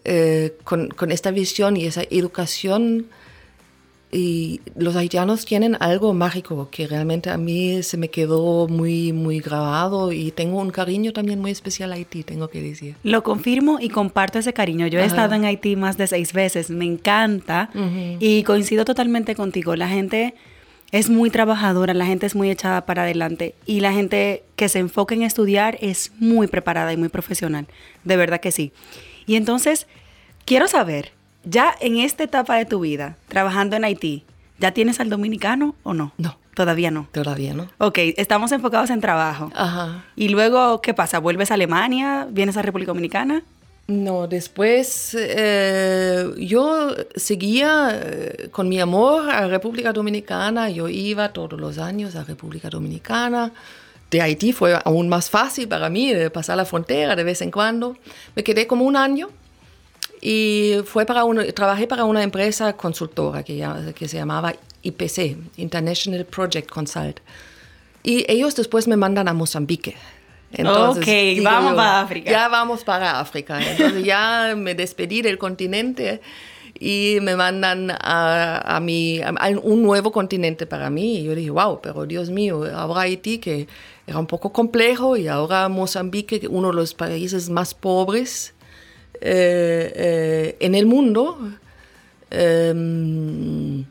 eh, 0.09 0.55
con, 0.63 0.87
con, 0.89 1.11
esta 1.11 1.33
visión 1.33 1.77
y 1.77 1.85
esa 1.85 2.03
educación. 2.11 3.07
Y 4.13 4.61
los 4.77 4.95
haitianos 4.95 5.45
tienen 5.45 5.77
algo 5.81 6.15
mágico 6.15 6.69
que 6.71 6.87
realmente 6.87 7.29
a 7.29 7.37
mí 7.37 7.83
se 7.83 7.97
me 7.97 8.09
quedó 8.09 8.69
muy, 8.69 9.13
muy 9.13 9.41
grabado 9.41 10.13
y 10.13 10.31
tengo 10.31 10.61
un 10.61 10.71
cariño 10.71 11.13
también 11.13 11.41
muy 11.41 11.51
especial 11.51 11.91
a 11.91 11.97
Haití, 11.97 12.23
tengo 12.23 12.47
que 12.47 12.63
decir. 12.63 12.95
Lo 13.03 13.25
confirmo 13.25 13.79
y 13.81 13.89
comparto 13.89 14.39
ese 14.39 14.53
cariño. 14.53 14.87
Yo 14.87 15.01
he 15.01 15.05
estado 15.05 15.35
en 15.35 15.45
Haití 15.45 15.75
más 15.75 15.99
de 15.99 16.07
seis 16.07 16.33
veces, 16.33 16.71
me 16.71 16.85
encanta 16.85 17.69
y 18.21 18.45
coincido 18.45 18.85
totalmente 18.85 19.35
contigo. 19.35 19.75
La 19.75 19.89
gente 19.89 20.35
es 20.93 21.11
muy 21.11 21.31
trabajadora, 21.31 21.93
la 21.93 22.07
gente 22.07 22.27
es 22.27 22.37
muy 22.37 22.49
echada 22.49 22.87
para 22.87 23.03
adelante 23.03 23.57
y 23.67 23.81
la 23.81 23.93
gente 23.93 24.45
que 24.55 24.69
se 24.69 24.79
enfoca 24.79 25.17
en 25.17 25.23
estudiar 25.23 25.79
es 25.81 26.13
muy 26.21 26.47
preparada 26.47 26.93
y 26.93 26.97
muy 26.97 27.09
profesional. 27.09 27.67
De 28.05 28.17
verdad 28.17 28.41
que 28.41 28.53
sí. 28.53 28.73
Y 29.27 29.37
entonces, 29.37 29.87
quiero 30.45 30.69
saber, 30.69 31.13
ya 31.45 31.75
en 31.81 31.99
esta 31.99 32.25
etapa 32.25 32.57
de 32.57 32.67
tu 32.67 32.81
vida, 32.81 33.17
trabajando 33.29 33.77
en 33.77 33.85
Haití, 33.85 34.25
¿ya 34.59 34.73
tienes 34.73 35.01
al 35.01 35.11
dominicano 35.11 35.75
o 35.83 35.95
no? 35.95 36.13
No. 36.19 36.39
Todavía 36.57 36.91
no. 36.91 37.07
Todavía 37.13 37.53
no. 37.53 37.69
Ok, 37.77 37.99
estamos 38.17 38.51
enfocados 38.51 38.89
en 38.89 39.03
trabajo. 39.03 39.53
Ajá. 39.55 40.07
Y 40.17 40.31
luego, 40.31 40.81
¿qué 40.81 40.95
pasa? 40.95 41.19
¿Vuelves 41.19 41.51
a 41.51 41.55
Alemania? 41.55 42.27
¿Vienes 42.31 42.57
a 42.57 42.63
República 42.63 42.93
Dominicana? 42.93 43.43
No, 43.89 44.27
después 44.27 45.15
eh, 45.21 46.31
yo 46.39 46.95
seguía 47.15 47.91
eh, 47.93 48.49
con 48.51 48.71
mi 48.71 48.81
amor 48.81 49.29
a 49.29 49.47
República 49.49 49.93
Dominicana. 49.93 50.71
Yo 50.71 50.89
iba 50.89 51.35
todos 51.35 51.61
los 51.61 51.77
años 51.77 52.17
a 52.17 52.25
República 52.25 52.71
Dominicana 52.71 53.53
de 54.11 54.21
Haití 54.21 54.53
fue 54.53 54.79
aún 54.85 55.09
más 55.09 55.31
fácil 55.31 55.69
para 55.69 55.89
mí 55.91 56.13
de 56.13 56.31
pasar 56.31 56.57
la 56.57 56.65
frontera 56.65 57.17
de 57.17 57.25
vez 57.25 57.43
en 57.43 57.51
cuando. 57.51 57.97
Me 58.35 58.45
quedé 58.45 58.67
como 58.67 58.85
un 58.85 58.97
año 58.97 59.31
y 60.21 60.77
fue 60.85 61.07
para 61.07 61.23
trabajé 61.55 61.87
para 61.87 62.05
una 62.05 62.23
empresa 62.23 62.73
consultora 62.75 63.43
que, 63.43 63.67
que 63.95 64.09
se 64.09 64.17
llamaba 64.17 64.55
IPC, 64.83 65.37
International 65.57 66.25
Project 66.25 66.71
Consult. 66.71 67.21
Y 68.03 68.25
ellos 68.31 68.55
después 68.55 68.87
me 68.87 68.97
mandan 68.97 69.27
a 69.27 69.33
Mozambique. 69.33 69.97
Entonces, 70.53 71.03
ok, 71.03 71.45
vamos 71.45 71.75
para 71.75 72.01
África. 72.01 72.31
Ya 72.31 72.49
vamos 72.49 72.85
para 72.85 73.21
África. 73.21 73.61
Entonces 73.61 74.05
ya 74.05 74.55
me 74.57 74.75
despedí 74.77 75.23
del 75.23 75.39
continente 75.39 76.21
y 76.79 77.19
me 77.23 77.37
mandan 77.37 77.91
a, 77.91 78.77
a, 78.77 78.81
mi, 78.81 79.21
a, 79.21 79.35
un 79.63 79.83
nuevo 79.83 80.13
continente 80.13 80.67
para 80.67 80.89
mí. 80.89 81.19
Y 81.19 81.25
yo 81.25 81.35
dije, 81.35 81.51
wow, 81.51 81.81
pero 81.83 82.07
Dios 82.07 82.31
mío, 82.31 82.65
ahora 82.75 83.03
Haití 83.03 83.39
que 83.39 83.67
era 84.07 84.19
un 84.19 84.27
poco 84.27 84.53
complejo 84.53 85.17
y 85.17 85.29
ahora 85.29 85.69
Mozambique, 85.69 86.47
uno 86.49 86.69
de 86.69 86.75
los 86.75 86.95
países 86.95 87.49
más 87.49 87.75
pobres 87.75 88.55
eh, 89.21 89.93
eh, 89.95 90.57
en 90.61 90.75
el 90.75 90.87
mundo, 90.87 91.39
eh, 92.31 93.85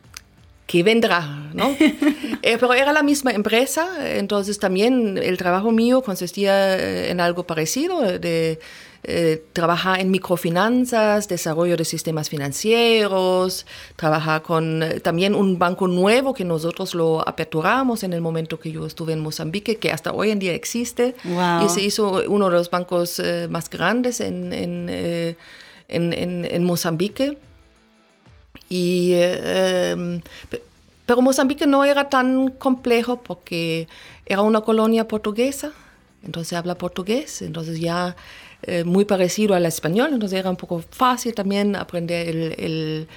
que 0.68 0.84
vendrá, 0.84 1.52
¿no? 1.54 1.76
pero 2.42 2.74
era 2.74 2.94
la 2.94 3.04
misma 3.04 3.32
empresa, 3.32 4.18
entonces 4.18 4.58
también 4.58 5.18
el 5.18 5.38
trabajo 5.38 5.72
mío 5.72 6.02
consistía 6.02 7.10
en 7.10 7.20
algo 7.20 7.46
parecido, 7.46 8.02
de 8.02 8.60
eh, 9.08 9.46
trabajar 9.54 10.00
en 10.00 10.10
microfinanzas, 10.10 11.28
desarrollo 11.28 11.78
de 11.78 11.86
sistemas 11.86 12.28
financieros, 12.28 13.68
trabajar 13.96 14.42
con 14.42 14.82
eh, 14.82 15.00
también 15.00 15.36
un 15.36 15.60
banco 15.60 15.88
nuevo 15.88 16.34
que 16.34 16.44
nosotros 16.44 16.96
lo 16.96 17.28
aperturamos 17.28 18.02
en 18.02 18.14
el 18.14 18.22
momento 18.22 18.60
que 18.60 18.72
yo 18.72 18.84
estuve 18.88 19.14
en 19.14 19.20
Mozambique, 19.20 19.76
que 19.78 19.92
hasta 19.92 20.12
hoy 20.12 20.32
en 20.32 20.40
día 20.40 20.56
existe 20.56 21.14
y 21.24 21.70
se 21.70 21.82
hizo 21.84 22.24
uno 22.28 22.50
de 22.50 22.56
los 22.56 22.72
bancos 22.72 23.20
eh, 23.20 23.48
más 23.48 23.70
grandes 23.70 24.22
en, 24.22 24.52
en, 24.52 24.90
en, 24.90 26.14
en 26.46 26.64
Mozambique. 26.64 27.38
Y, 28.70 29.12
em, 29.14 30.22
pero 31.06 31.22
Mozambique 31.22 31.68
no 31.68 31.86
era 31.86 32.10
tan 32.10 32.48
complejo 32.50 33.22
porque 33.22 33.88
era 34.26 34.42
una 34.42 34.62
colonia 34.62 35.08
portuguesa, 35.08 35.74
entonces 36.24 36.54
habla 36.54 36.76
portugués, 36.76 37.44
entonces 37.44 37.80
ya 37.80 38.16
eh, 38.68 38.84
muy 38.84 39.06
parecido 39.06 39.54
al 39.54 39.66
español, 39.66 40.10
entonces 40.14 40.40
era 40.40 40.50
un 40.50 40.56
poco 40.56 40.84
fácil 40.90 41.36
también 41.36 41.76
aprender 41.76 42.28
el, 42.28 43.08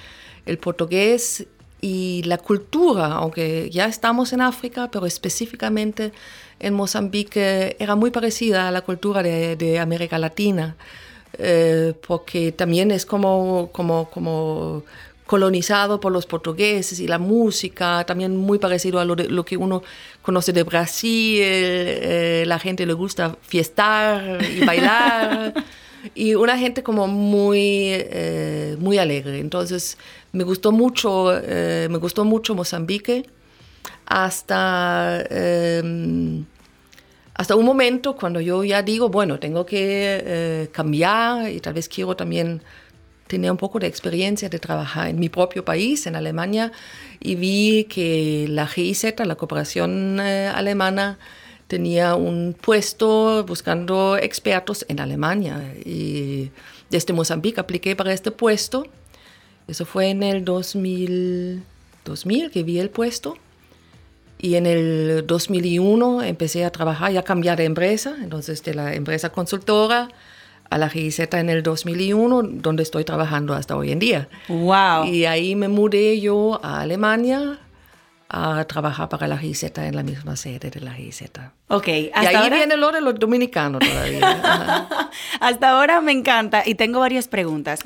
el, 0.45 0.57
portugués 0.59 1.47
y 1.81 2.21
la 2.25 2.37
cultura, 2.37 3.13
aunque 3.13 3.69
ya 3.71 3.85
estamos 3.85 4.31
en 4.33 4.41
África, 4.41 4.89
pero 4.91 5.05
específicamente 5.07 6.11
en 6.59 6.73
Mozambique 6.75 7.75
era 7.79 7.95
muy 7.95 8.11
parecida 8.11 8.67
a 8.67 8.71
la 8.71 8.81
cultura 8.81 9.23
de, 9.23 9.55
de 9.55 9.79
América 9.79 10.19
Latina, 10.19 10.75
eh, 11.37 11.93
porque 12.07 12.51
también 12.51 12.91
es 12.91 13.05
como, 13.05 13.69
como, 13.71 14.09
como 14.11 14.83
colonizado 15.29 15.99
por 15.99 16.11
los 16.11 16.25
portugueses 16.25 16.99
y 16.99 17.07
la 17.07 17.19
música, 17.19 18.03
también 18.03 18.35
muy 18.35 18.57
parecido 18.57 18.99
a 18.99 19.05
lo, 19.05 19.13
lo 19.13 19.45
que 19.45 19.57
uno 19.57 19.83
conoce 20.23 20.53
de 20.53 20.63
Brasil, 20.63 21.37
eh, 21.43 22.43
la 22.47 22.57
gente 22.57 22.83
le 22.87 22.93
gusta 22.93 23.37
fiestar 23.43 24.43
y 24.43 24.65
bailar, 24.65 25.53
y 26.15 26.33
una 26.33 26.57
gente 26.57 26.81
como 26.81 27.05
muy, 27.05 27.89
eh, 27.91 28.75
muy 28.79 28.97
alegre. 28.97 29.37
Entonces 29.37 29.99
me 30.31 30.43
gustó 30.43 30.71
mucho, 30.71 31.31
eh, 31.31 31.87
me 31.91 31.99
gustó 31.99 32.25
mucho 32.25 32.55
Mozambique 32.55 33.29
hasta, 34.07 35.19
hasta 37.35 37.55
un 37.55 37.65
momento 37.65 38.15
cuando 38.15 38.41
yo 38.41 38.63
ya 38.63 38.81
digo, 38.81 39.09
bueno, 39.09 39.37
tengo 39.37 39.63
que 39.63 40.67
cambiar 40.71 41.51
y 41.51 41.59
tal 41.59 41.75
vez 41.75 41.87
quiero 41.87 42.15
también 42.15 42.63
tenía 43.29 43.51
un 43.51 43.57
poco 43.57 43.77
de 43.77 43.85
experiencia 43.85 44.49
de 44.49 44.57
trabajar 44.57 45.07
en 45.07 45.19
mi 45.19 45.29
propio 45.29 45.63
país, 45.63 46.07
en 46.07 46.15
Alemania, 46.15 46.71
y 47.19 47.35
vi 47.35 47.83
que 47.83 48.47
la 48.49 48.65
GIZ, 48.65 49.13
la 49.23 49.35
cooperación 49.35 50.19
eh, 50.19 50.47
alemana, 50.47 51.19
tenía 51.67 52.15
un 52.15 52.55
puesto 52.59 53.45
buscando 53.45 54.17
expertos 54.17 54.83
en 54.89 54.99
Alemania. 54.99 55.75
Y 55.85 56.49
desde 56.89 57.13
Mozambique 57.13 57.59
apliqué 57.59 57.95
para 57.95 58.13
este 58.13 58.31
puesto. 58.31 58.87
Eso 59.67 59.85
fue 59.85 60.09
en 60.09 60.23
el 60.23 60.43
2000, 60.43 61.61
2000 62.05 62.49
que 62.49 62.63
vi 62.63 62.79
el 62.79 62.89
puesto. 62.89 63.37
Y 64.39 64.55
en 64.55 64.65
el 64.65 65.23
2001 65.27 66.23
empecé 66.23 66.65
a 66.65 66.71
trabajar 66.71 67.11
y 67.11 67.17
a 67.17 67.23
cambiar 67.23 67.57
de 67.57 67.65
empresa, 67.65 68.17
entonces 68.23 68.63
de 68.63 68.73
la 68.73 68.95
empresa 68.95 69.29
consultora 69.29 70.09
a 70.69 70.77
la 70.77 70.89
GIZ 70.89 71.19
en 71.33 71.49
el 71.49 71.63
2001, 71.63 72.43
donde 72.43 72.83
estoy 72.83 73.03
trabajando 73.03 73.53
hasta 73.53 73.75
hoy 73.75 73.91
en 73.91 73.99
día. 73.99 74.29
Wow. 74.47 75.05
Y 75.05 75.25
ahí 75.25 75.55
me 75.55 75.67
mudé 75.67 76.19
yo 76.19 76.59
a 76.63 76.81
Alemania 76.81 77.59
a 78.29 78.63
trabajar 78.65 79.09
para 79.09 79.27
la 79.27 79.37
GIZ 79.37 79.77
en 79.77 79.95
la 79.95 80.03
misma 80.03 80.35
sede 80.35 80.69
de 80.69 80.79
la 80.79 80.93
GIZ. 80.93 81.23
Ok, 81.67 81.87
y 81.87 82.11
ahí 82.13 82.49
viene 82.51 82.77
lo 82.77 82.91
de 82.91 83.01
los 83.01 83.15
dominicanos 83.15 83.81
todavía. 83.81 84.87
hasta 85.39 85.69
ahora 85.69 85.99
me 86.01 86.11
encanta 86.11 86.63
y 86.65 86.75
tengo 86.75 86.99
varias 86.99 87.27
preguntas. 87.27 87.79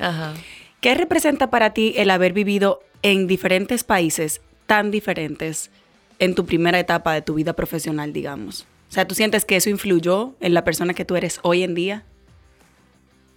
¿Qué 0.80 0.94
representa 0.94 1.48
para 1.48 1.70
ti 1.70 1.94
el 1.96 2.10
haber 2.10 2.34
vivido 2.34 2.82
en 3.02 3.26
diferentes 3.26 3.84
países 3.84 4.42
tan 4.66 4.90
diferentes 4.90 5.70
en 6.18 6.34
tu 6.34 6.44
primera 6.44 6.78
etapa 6.78 7.14
de 7.14 7.22
tu 7.22 7.34
vida 7.34 7.54
profesional, 7.54 8.12
digamos? 8.12 8.66
O 8.90 8.92
sea, 8.94 9.08
¿tú 9.08 9.14
sientes 9.14 9.46
que 9.46 9.56
eso 9.56 9.70
influyó 9.70 10.34
en 10.40 10.52
la 10.52 10.62
persona 10.62 10.92
que 10.92 11.06
tú 11.06 11.16
eres 11.16 11.40
hoy 11.42 11.62
en 11.62 11.74
día? 11.74 12.04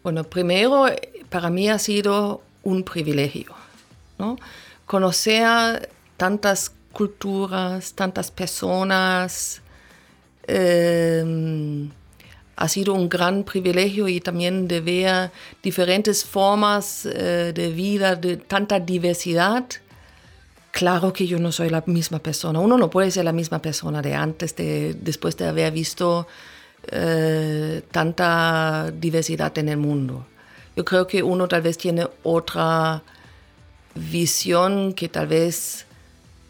Bueno, 0.07 0.23
primero, 0.23 0.85
para 1.29 1.49
mí 1.49 1.67
ha 1.67 1.77
sido 1.77 2.41
un 2.63 2.83
privilegio, 2.83 3.53
¿no? 4.17 4.37
Conocer 4.85 5.89
tantas 6.15 6.71
culturas, 6.93 7.91
tantas 7.91 8.31
personas. 8.31 9.61
Em, 10.47 11.89
ha 12.55 12.69
sido 12.69 12.93
un 12.93 13.09
gran 13.09 13.43
privilegio 13.43 14.07
y 14.07 14.21
también 14.21 14.65
de 14.69 14.79
ver 14.79 15.31
diferentes 15.61 16.23
formas 16.23 17.05
eh, 17.05 17.51
de 17.53 17.69
vida, 17.71 18.15
de 18.15 18.37
tanta 18.37 18.79
diversidad. 18.79 19.65
Claro 20.71 21.11
que 21.11 21.27
yo 21.27 21.37
no 21.37 21.51
soy 21.51 21.69
la 21.69 21.83
misma 21.85 22.19
persona. 22.19 22.61
Uno 22.61 22.77
no 22.77 22.89
puede 22.89 23.11
ser 23.11 23.25
la 23.25 23.33
misma 23.33 23.61
persona 23.61 24.01
de 24.01 24.15
antes, 24.15 24.55
de, 24.55 24.93
después 24.93 25.35
de 25.35 25.47
haber 25.47 25.73
visto 25.73 26.27
eh, 26.91 27.81
tanta 27.91 28.91
diversidad 28.91 29.57
en 29.57 29.69
el 29.69 29.77
mundo. 29.77 30.25
Yo 30.75 30.85
creo 30.85 31.07
que 31.07 31.23
uno 31.23 31.47
tal 31.47 31.61
vez 31.61 31.77
tiene 31.77 32.07
otra 32.23 33.01
visión 33.95 34.93
que 34.93 35.09
tal 35.09 35.27
vez 35.27 35.87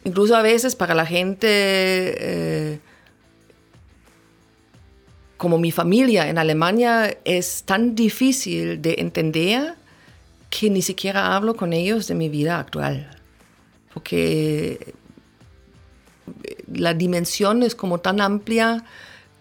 Incluso 0.07 0.37
a 0.37 0.41
veces 0.41 0.77
para 0.77 0.95
la 0.95 1.05
gente 1.05 1.47
eh, 1.49 2.79
como 5.35 5.57
mi 5.57 5.73
familia 5.73 6.29
en 6.29 6.37
Alemania 6.37 7.17
es 7.25 7.63
tan 7.63 7.93
difícil 7.93 8.81
de 8.81 8.95
entender 8.99 9.75
que 10.49 10.69
ni 10.69 10.81
siquiera 10.81 11.35
hablo 11.35 11.57
con 11.57 11.73
ellos 11.73 12.07
de 12.07 12.15
mi 12.15 12.29
vida 12.29 12.57
actual. 12.57 13.19
Porque 13.93 14.93
la 16.73 16.93
dimensión 16.93 17.61
es 17.61 17.75
como 17.75 17.97
tan 17.97 18.21
amplia 18.21 18.85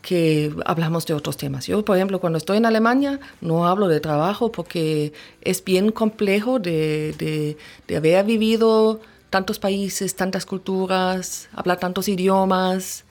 que 0.07 0.55
hablamos 0.65 1.05
de 1.05 1.15
otros 1.15 1.37
temas. 1.37 1.67
Yo, 1.67 1.85
por 1.85 1.97
ejemplo, 1.97 2.21
cuando 2.21 2.37
estoy 2.37 2.59
en 2.59 2.67
Alemania, 2.67 3.19
no 3.41 3.67
hablo 3.67 3.89
de 3.89 3.99
trabajo 3.99 4.53
porque 4.53 5.13
es 5.41 5.65
bien 5.65 5.91
complejo 5.91 6.61
de, 6.61 7.13
de, 7.19 7.57
de 7.89 7.97
haber 7.97 8.25
vivido 8.25 9.01
tantos 9.31 9.59
países, 9.59 10.15
tantas 10.15 10.47
culturas, 10.47 11.49
habla 11.53 11.77
tantos 11.77 12.09
idiomas, 12.09 13.05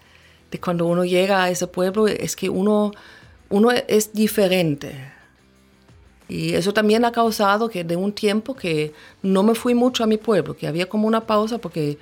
de 0.50 0.58
cuando 0.62 0.86
uno 0.86 1.04
llega 1.04 1.44
a 1.44 1.50
ese 1.50 1.68
pueblo 1.68 2.08
es 2.08 2.38
que 2.38 2.50
uno, 2.50 2.94
uno 3.50 3.72
es 3.72 4.14
diferente. 4.14 5.12
Y 6.30 6.54
eso 6.54 6.74
también 6.74 7.04
ha 7.04 7.12
causado 7.12 7.68
que 7.68 7.84
de 7.84 7.98
un 7.98 8.14
tiempo 8.14 8.56
que 8.56 8.94
no 9.22 9.44
me 9.44 9.54
fui 9.54 9.76
mucho 9.76 10.02
a 10.02 10.08
mi 10.08 10.16
pueblo, 10.16 10.56
que 10.56 10.66
había 10.66 10.88
como 10.88 11.10
una 11.10 11.28
pausa 11.28 11.58
porque 11.58 11.98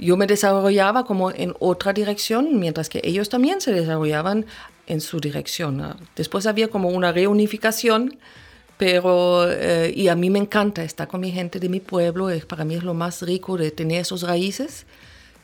yo 0.00 0.16
me 0.16 0.26
desarrollaba 0.26 1.04
como 1.04 1.30
en 1.30 1.54
otra 1.58 1.92
dirección, 1.92 2.58
mientras 2.58 2.88
que 2.88 3.00
ellos 3.04 3.28
también 3.28 3.60
se 3.60 3.72
desarrollaban 3.72 4.46
en 4.86 5.00
su 5.00 5.20
dirección. 5.20 5.96
Después 6.16 6.46
había 6.46 6.68
como 6.68 6.88
una 6.88 7.12
reunificación 7.12 8.18
pero, 8.80 9.44
eh, 9.46 9.92
y 9.94 10.08
a 10.08 10.16
mí 10.16 10.30
me 10.30 10.38
encanta 10.38 10.82
estar 10.82 11.06
con 11.06 11.20
mi 11.20 11.30
gente 11.30 11.60
de 11.60 11.68
mi 11.68 11.80
pueblo, 11.80 12.30
es, 12.30 12.46
para 12.46 12.64
mí 12.64 12.76
es 12.76 12.82
lo 12.82 12.94
más 12.94 13.20
rico 13.20 13.58
de 13.58 13.70
tener 13.70 14.00
esos 14.00 14.22
raíces, 14.22 14.86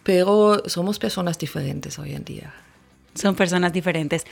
pero 0.03 0.63
somos 0.65 0.99
personas 0.99 1.39
diferentes 1.39 1.99
hoy 1.99 2.15
en 2.15 2.25
día. 2.25 2.55
Son 3.15 3.35
personas 3.35 3.75
diferentes. 3.75 4.25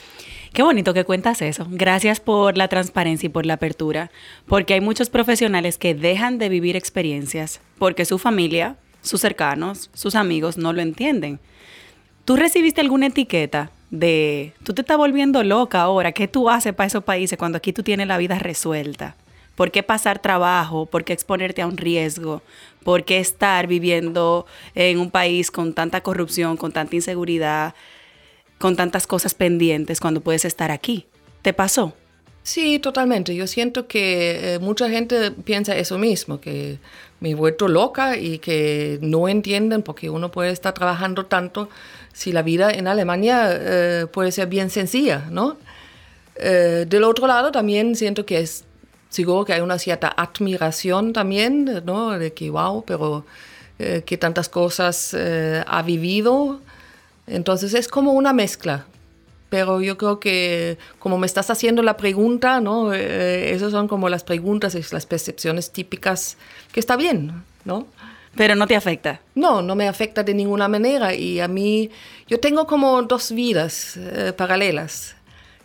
Qué 0.53 0.63
bonito 0.63 0.91
que 0.95 1.03
cuentas 1.03 1.43
eso. 1.43 1.67
Gracias 1.69 2.19
por 2.19 2.57
la 2.57 2.67
transparencia 2.67 3.27
y 3.27 3.29
por 3.29 3.45
la 3.45 3.53
apertura, 3.53 4.09
porque 4.47 4.73
hay 4.73 4.81
muchos 4.81 5.11
profesionales 5.11 5.77
que 5.77 5.93
dejan 5.93 6.39
de 6.39 6.49
vivir 6.49 6.75
experiencias 6.75 7.61
porque 7.77 8.05
su 8.05 8.17
familia, 8.17 8.75
sus 9.05 9.21
cercanos, 9.21 9.89
sus 9.93 10.15
amigos 10.15 10.57
no 10.57 10.73
lo 10.73 10.81
entienden. 10.81 11.39
¿Tú 12.25 12.35
recibiste 12.35 12.81
alguna 12.81 13.07
etiqueta 13.07 13.71
de 13.91 14.53
tú 14.63 14.73
te 14.73 14.81
estás 14.81 14.97
volviendo 14.97 15.43
loca 15.43 15.81
ahora, 15.81 16.11
¿qué 16.11 16.27
tú 16.27 16.49
haces 16.49 16.73
para 16.73 16.87
esos 16.87 17.03
países 17.03 17.37
cuando 17.37 17.57
aquí 17.57 17.71
tú 17.71 17.83
tienes 17.83 18.07
la 18.07 18.17
vida 18.17 18.39
resuelta? 18.39 19.15
¿Por 19.55 19.71
qué 19.71 19.83
pasar 19.83 20.19
trabajo? 20.19 20.85
¿Por 20.85 21.05
qué 21.05 21.13
exponerte 21.13 21.61
a 21.61 21.67
un 21.67 21.77
riesgo? 21.77 22.41
¿Por 22.83 23.05
qué 23.05 23.19
estar 23.19 23.67
viviendo 23.67 24.45
en 24.73 24.99
un 24.99 25.11
país 25.11 25.49
con 25.49 25.73
tanta 25.73 26.01
corrupción, 26.01 26.57
con 26.57 26.73
tanta 26.73 26.95
inseguridad, 26.95 27.73
con 28.57 28.75
tantas 28.75 29.07
cosas 29.07 29.33
pendientes 29.33 30.01
cuando 30.01 30.19
puedes 30.19 30.43
estar 30.43 30.71
aquí? 30.71 31.05
¿Te 31.41 31.53
pasó? 31.53 31.93
Sí, 32.45 32.77
totalmente. 32.77 33.35
Yo 33.35 33.47
siento 33.47 33.87
que 33.87 34.53
eh, 34.55 34.59
mucha 34.59 34.87
gente 34.87 35.31
piensa 35.31 35.75
eso 35.77 35.97
mismo, 35.97 36.39
que 36.39 36.77
me 37.19 37.31
he 37.31 37.35
vuelto 37.35 37.67
loca 37.67 38.17
y 38.17 38.37
que 38.37 38.99
no 39.01 39.27
entienden 39.27 39.81
porque 39.81 40.11
uno 40.11 40.29
puede 40.29 40.51
estar 40.51 40.71
trabajando 40.75 41.25
tanto 41.25 41.69
si 42.13 42.31
la 42.31 42.43
vida 42.43 42.69
en 42.69 42.87
Alemania 42.87 43.49
eh, 43.51 44.05
puede 44.13 44.31
ser 44.31 44.47
bien 44.47 44.69
sencilla, 44.69 45.25
¿no? 45.31 45.57
Eh, 46.35 46.85
del 46.87 47.03
otro 47.05 47.25
lado 47.25 47.51
también 47.51 47.95
siento 47.95 48.27
que 48.27 48.41
es 48.41 48.63
seguro 49.09 49.43
que 49.43 49.53
hay 49.53 49.61
una 49.61 49.79
cierta 49.79 50.13
admiración 50.15 51.13
también, 51.13 51.81
¿no? 51.83 52.11
De 52.19 52.33
que, 52.33 52.51
wow, 52.51 52.83
pero 52.85 53.25
que 53.77 54.17
tantas 54.17 54.49
cosas 54.49 55.15
ha 55.15 55.81
vivido. 55.81 56.61
Entonces 57.27 57.73
es 57.73 57.87
como 57.89 58.13
una 58.13 58.33
mezcla. 58.33 58.85
Pero 59.55 59.79
yo 59.79 59.97
creo 59.97 60.19
que 60.19 60.77
como 60.99 61.17
me 61.17 61.25
estás 61.25 61.49
haciendo 61.49 61.81
la 61.81 61.95
pregunta, 61.95 62.59
¿no? 62.59 62.91
esas 62.93 63.71
son 63.71 63.87
como 63.87 64.09
las 64.09 64.25
preguntas 64.25 64.75
y 64.75 64.81
las 64.91 65.05
percepciones 65.05 65.71
típicas 65.71 66.35
que 66.73 66.81
está 66.81 66.97
bien, 66.97 67.41
¿no? 67.63 67.87
Pero 68.35 68.55
no 68.55 68.67
te 68.67 68.75
afecta. 68.75 69.21
No, 69.33 69.61
no 69.61 69.75
me 69.77 69.87
afecta 69.87 70.23
de 70.23 70.33
ninguna 70.33 70.67
manera. 70.67 71.13
Y 71.13 71.39
a 71.39 71.47
mí, 71.47 71.89
yo 72.27 72.41
tengo 72.41 72.67
como 72.67 73.01
dos 73.03 73.31
vidas 73.31 73.95
eh, 73.95 74.33
paralelas. 74.35 75.15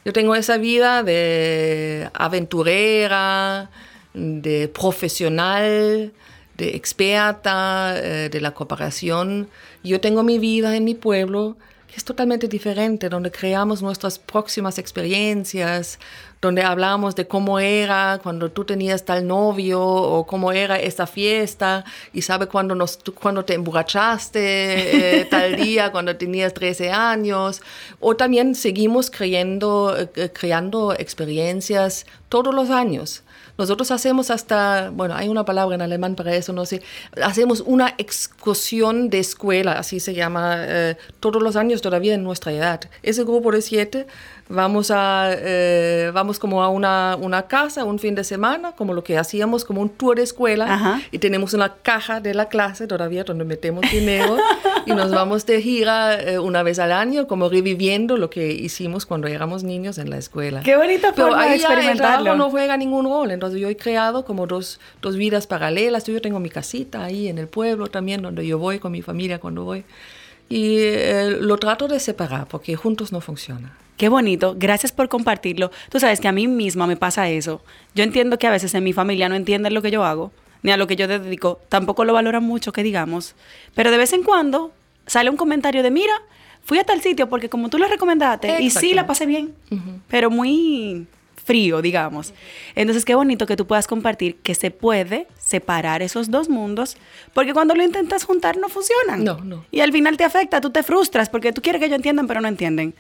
Yo 0.05 0.13
tengo 0.13 0.37
esa 0.37 0.57
vida 0.57 1.03
de 1.03 2.09
aventurera, 2.15 3.71
de 4.15 4.69
profesional, 4.69 6.13
de 6.57 6.77
experta, 6.77 7.95
eh, 7.97 8.29
de 8.29 8.41
la 8.41 8.53
cooperación. 8.53 9.49
Yo 9.83 10.01
tengo 10.01 10.23
mi 10.23 10.39
vida 10.39 10.77
en 10.77 10.85
mi 10.85 10.95
pueblo, 10.95 11.57
que 11.91 11.97
es 11.97 12.05
totalmente 12.05 12.47
diferente, 12.47 13.09
donde 13.09 13.33
creamos 13.33 13.83
nuestras 13.83 14.17
próximas 14.17 14.79
experiencias, 14.79 15.99
donde 16.41 16.63
hablamos 16.63 17.17
de 17.17 17.27
cómo 17.27 17.59
era 17.59 18.21
cuando 18.23 18.49
tú 18.53 18.65
tenías 18.65 19.05
tal 19.05 19.27
novio 19.27 19.83
o 19.83 20.25
cómo 20.25 20.53
era 20.53 20.79
esta 20.79 21.09
fiesta 21.09 21.85
y 22.13 22.23
sabe 22.23 22.47
cuando, 22.47 22.77
nos, 22.77 23.01
cuando 23.21 23.45
te 23.45 23.55
emborrachaste 23.55 25.21
eh, 25.21 25.25
tal 25.25 25.57
día 25.65 25.91
cuando 25.91 26.17
tenías 26.17 26.55
13 26.55 26.93
años. 26.93 27.61
O 27.99 28.15
también 28.15 28.55
seguimos 28.55 29.11
creyendo, 29.11 29.97
eh, 29.99 30.31
creando 30.33 30.93
experiencias 30.93 32.07
todos 32.29 32.55
los 32.55 32.71
años. 32.71 33.25
Nosotros 33.59 33.91
hacemos 33.91 34.31
hasta, 34.31 34.91
bueno, 34.91 35.15
hay 35.15 35.29
una 35.29 35.45
palabra 35.45 35.75
en 35.75 35.83
alemán 35.83 36.15
para 36.15 36.35
eso, 36.35 36.53
no 36.53 36.65
sé, 36.65 36.83
hacemos 37.23 37.63
una 37.67 37.95
excursión 37.99 39.11
de 39.11 39.19
escuela, 39.19 39.73
así 39.73 40.01
se 40.01 40.15
llama, 40.15 40.57
eh, 40.61 40.97
todos 41.21 41.43
los 41.43 41.57
años 41.57 41.83
todavía 41.83 42.15
en 42.15 42.25
nuestra 42.25 42.53
edad. 42.53 42.81
Ese 43.03 43.25
grupo 43.25 43.53
de 43.53 43.63
siete 43.63 44.07
vamos 44.51 44.91
a, 44.91 45.31
eh, 45.33 46.11
vamos 46.13 46.39
como 46.39 46.63
a 46.63 46.69
una, 46.69 47.17
una, 47.19 47.43
casa 47.43 47.85
un 47.85 47.99
fin 47.99 48.15
de 48.15 48.25
semana, 48.25 48.73
como 48.73 48.93
lo 48.93 49.03
que 49.03 49.17
hacíamos, 49.17 49.65
como 49.65 49.81
un 49.81 49.89
tour 49.89 50.17
de 50.17 50.23
escuela, 50.23 51.01
y 51.11 51.19
tenemos 51.19 51.55
una 51.55 51.75
caja 51.77 52.21
de 52.21 52.35
la 52.35 52.49
clase 52.49 52.87
todavía 52.87 53.25
donde 53.25 53.45
metemos 53.45 53.89
dinero 53.91 54.37
y 54.87 54.93
nos 54.93 55.11
vamos 55.13 55.47
de 55.47 55.63
gira 55.63 56.21
eh, 56.21 56.39
una 56.39 56.63
vez 56.63 56.79
al 56.79 56.93
año, 56.93 57.27
como 57.27 57.49
reviviendo 57.49 58.17
lo 58.17 58.29
que 58.29 58.53
hicimos 58.53 59.07
cuando 59.07 59.29
éramos 59.29 59.63
niños 59.63 59.99
en 59.99 60.11
la 60.11 60.19
escuela. 60.19 60.63
Qué 60.63 60.77
bonita 60.77 61.13
forma 61.13 61.31
Pero 61.31 61.37
ahí 61.37 61.51
de 61.51 61.57
experimentarlo. 61.57 62.37
no 62.37 62.51
juega 62.51 62.77
ningún 62.77 63.07
rol, 63.07 63.31
entonces 63.31 63.61
yo 63.61 63.69
he 63.69 63.77
creado 63.77 64.25
como 64.25 64.47
dos, 64.47 64.81
dos 65.01 65.17
vidas 65.17 65.47
paralelas, 65.47 66.05
yo 66.07 66.21
tengo 66.21 66.41
mi 66.41 66.51
casita 66.51 67.05
ahí 67.05 67.29
en 67.29 67.39
el 67.39 67.47
pueblo 67.47 67.87
también, 67.87 68.21
donde 68.21 68.47
yo 68.47 68.59
voy 68.59 68.81
con 68.81 68.93
mi 68.93 69.01
familia 69.01 69.39
cuando 69.39 69.65
voy, 69.65 69.85
y 70.49 70.79
eh, 70.79 71.39
lo 71.41 71.57
trato 71.59 71.87
de 71.87 72.01
separar 72.01 72.49
porque 72.49 72.75
juntos 72.75 73.13
no 73.13 73.21
funciona. 73.21 73.77
Qué 74.01 74.09
bonito, 74.09 74.55
gracias 74.57 74.93
por 74.93 75.11
compartirlo. 75.11 75.71
Tú 75.91 76.01
sabes 76.01 76.21
que 76.21 76.29
a 76.29 76.33
mí 76.33 76.49
misma 76.49 76.87
me 76.87 76.97
pasa 76.97 77.29
eso. 77.29 77.63
Yo 77.95 78.03
entiendo 78.03 78.39
que 78.39 78.47
a 78.47 78.51
veces 78.51 78.73
en 78.73 78.83
mi 78.83 78.95
familia 78.95 79.29
no 79.29 79.35
entienden 79.35 79.75
lo 79.75 79.83
que 79.83 79.91
yo 79.91 80.05
hago, 80.05 80.33
ni 80.63 80.71
a 80.71 80.79
lo 80.79 80.87
que 80.87 80.97
yo 80.97 81.07
dedico, 81.07 81.61
tampoco 81.69 82.07
lo 82.07 82.15
valoran 82.15 82.43
mucho, 82.43 82.73
que 82.73 82.83
digamos. 82.83 83.35
Pero 83.75 83.91
de 83.91 83.99
vez 83.99 84.15
en 84.15 84.23
cuando 84.23 84.73
sale 85.05 85.29
un 85.29 85.37
comentario 85.37 85.83
de, 85.83 85.91
mira, 85.91 86.15
fui 86.63 86.79
a 86.79 86.85
tal 86.85 87.03
sitio 87.03 87.29
porque 87.29 87.51
como 87.51 87.69
tú 87.69 87.77
lo 87.77 87.89
recomendaste, 87.89 88.63
y 88.63 88.71
sí 88.71 88.95
la 88.95 89.07
pasé 89.07 89.27
bien, 89.27 89.55
pero 90.09 90.31
muy 90.31 91.07
frío, 91.45 91.83
digamos. 91.83 92.33
Entonces, 92.75 93.05
qué 93.05 93.15
bonito 93.15 93.47
que 93.47 93.57
tú 93.57 93.67
puedas 93.67 93.87
compartir 93.87 94.37
que 94.37 94.55
se 94.55 94.71
puede 94.71 95.27
separar 95.39 96.03
esos 96.03 96.31
dos 96.31 96.49
mundos, 96.49 96.97
porque 97.35 97.53
cuando 97.53 97.75
lo 97.75 97.83
intentas 97.83 98.25
juntar 98.25 98.57
no 98.59 98.69
funcionan. 98.69 99.25
No, 99.25 99.39
no. 99.45 99.65
Y 99.71 99.81
al 99.81 99.93
final 99.93 100.17
te 100.17 100.25
afecta, 100.25 100.61
tú 100.61 100.71
te 100.71 100.83
frustras, 100.83 101.29
porque 101.29 101.53
tú 101.53 101.63
quieres 101.63 101.81
que 101.81 101.87
ellos 101.87 101.97
entiendan, 101.97 102.27
pero 102.27 102.41
no 102.41 102.49
entienden. 102.49 102.95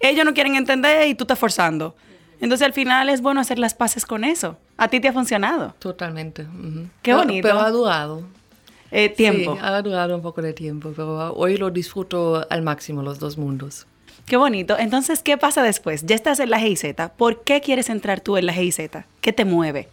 Ellos 0.00 0.24
no 0.24 0.34
quieren 0.34 0.56
entender 0.56 1.08
y 1.08 1.14
tú 1.14 1.24
estás 1.24 1.38
forzando. 1.38 1.94
Entonces, 2.40 2.66
al 2.66 2.72
final 2.74 3.08
es 3.08 3.22
bueno 3.22 3.40
hacer 3.40 3.58
las 3.58 3.74
paces 3.74 4.04
con 4.04 4.22
eso. 4.22 4.58
¿A 4.76 4.88
ti 4.88 5.00
te 5.00 5.08
ha 5.08 5.12
funcionado? 5.12 5.74
Totalmente. 5.78 6.42
Qué 7.02 7.12
Pero- 7.12 7.18
bonito. 7.18 7.48
Pero 7.48 7.60
ha 7.60 7.70
durado. 7.70 8.22
Eh, 8.90 9.08
tiempo. 9.08 9.54
Sí, 9.54 9.58
ha 9.62 9.82
durado 9.82 10.14
un 10.14 10.22
poco 10.22 10.42
de 10.42 10.52
tiempo, 10.52 10.92
pero 10.94 11.32
hoy 11.34 11.56
lo 11.56 11.70
disfruto 11.70 12.46
al 12.48 12.62
máximo 12.62 13.02
los 13.02 13.18
dos 13.18 13.36
mundos. 13.36 13.86
Qué 14.26 14.36
bonito. 14.36 14.76
Entonces, 14.76 15.22
¿qué 15.22 15.38
pasa 15.38 15.62
después? 15.62 16.04
Ya 16.04 16.16
estás 16.16 16.40
en 16.40 16.50
la 16.50 16.58
GIZ. 16.58 16.96
¿Por 17.16 17.44
qué 17.44 17.60
quieres 17.60 17.88
entrar 17.88 18.20
tú 18.20 18.36
en 18.36 18.46
la 18.46 18.52
GIZ? 18.52 18.90
¿Qué 19.20 19.32
te 19.32 19.44
mueve? 19.44 19.88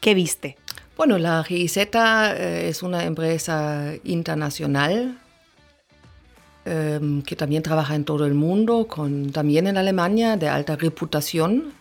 ¿Qué 0.00 0.14
viste? 0.14 0.56
Bueno, 0.96 1.16
la 1.16 1.44
GIZ 1.44 1.76
eh, 1.76 2.66
es 2.68 2.82
una 2.82 3.04
empresa 3.04 3.92
internacional 4.02 5.16
em, 6.64 7.22
que 7.22 7.36
también 7.36 7.62
trabaja 7.62 7.94
en 7.94 8.04
todo 8.04 8.26
el 8.26 8.34
mundo, 8.34 8.88
con, 8.88 9.30
también 9.30 9.68
en 9.68 9.76
Alemania, 9.76 10.36
de 10.36 10.48
alta 10.48 10.74
reputación. 10.74 11.72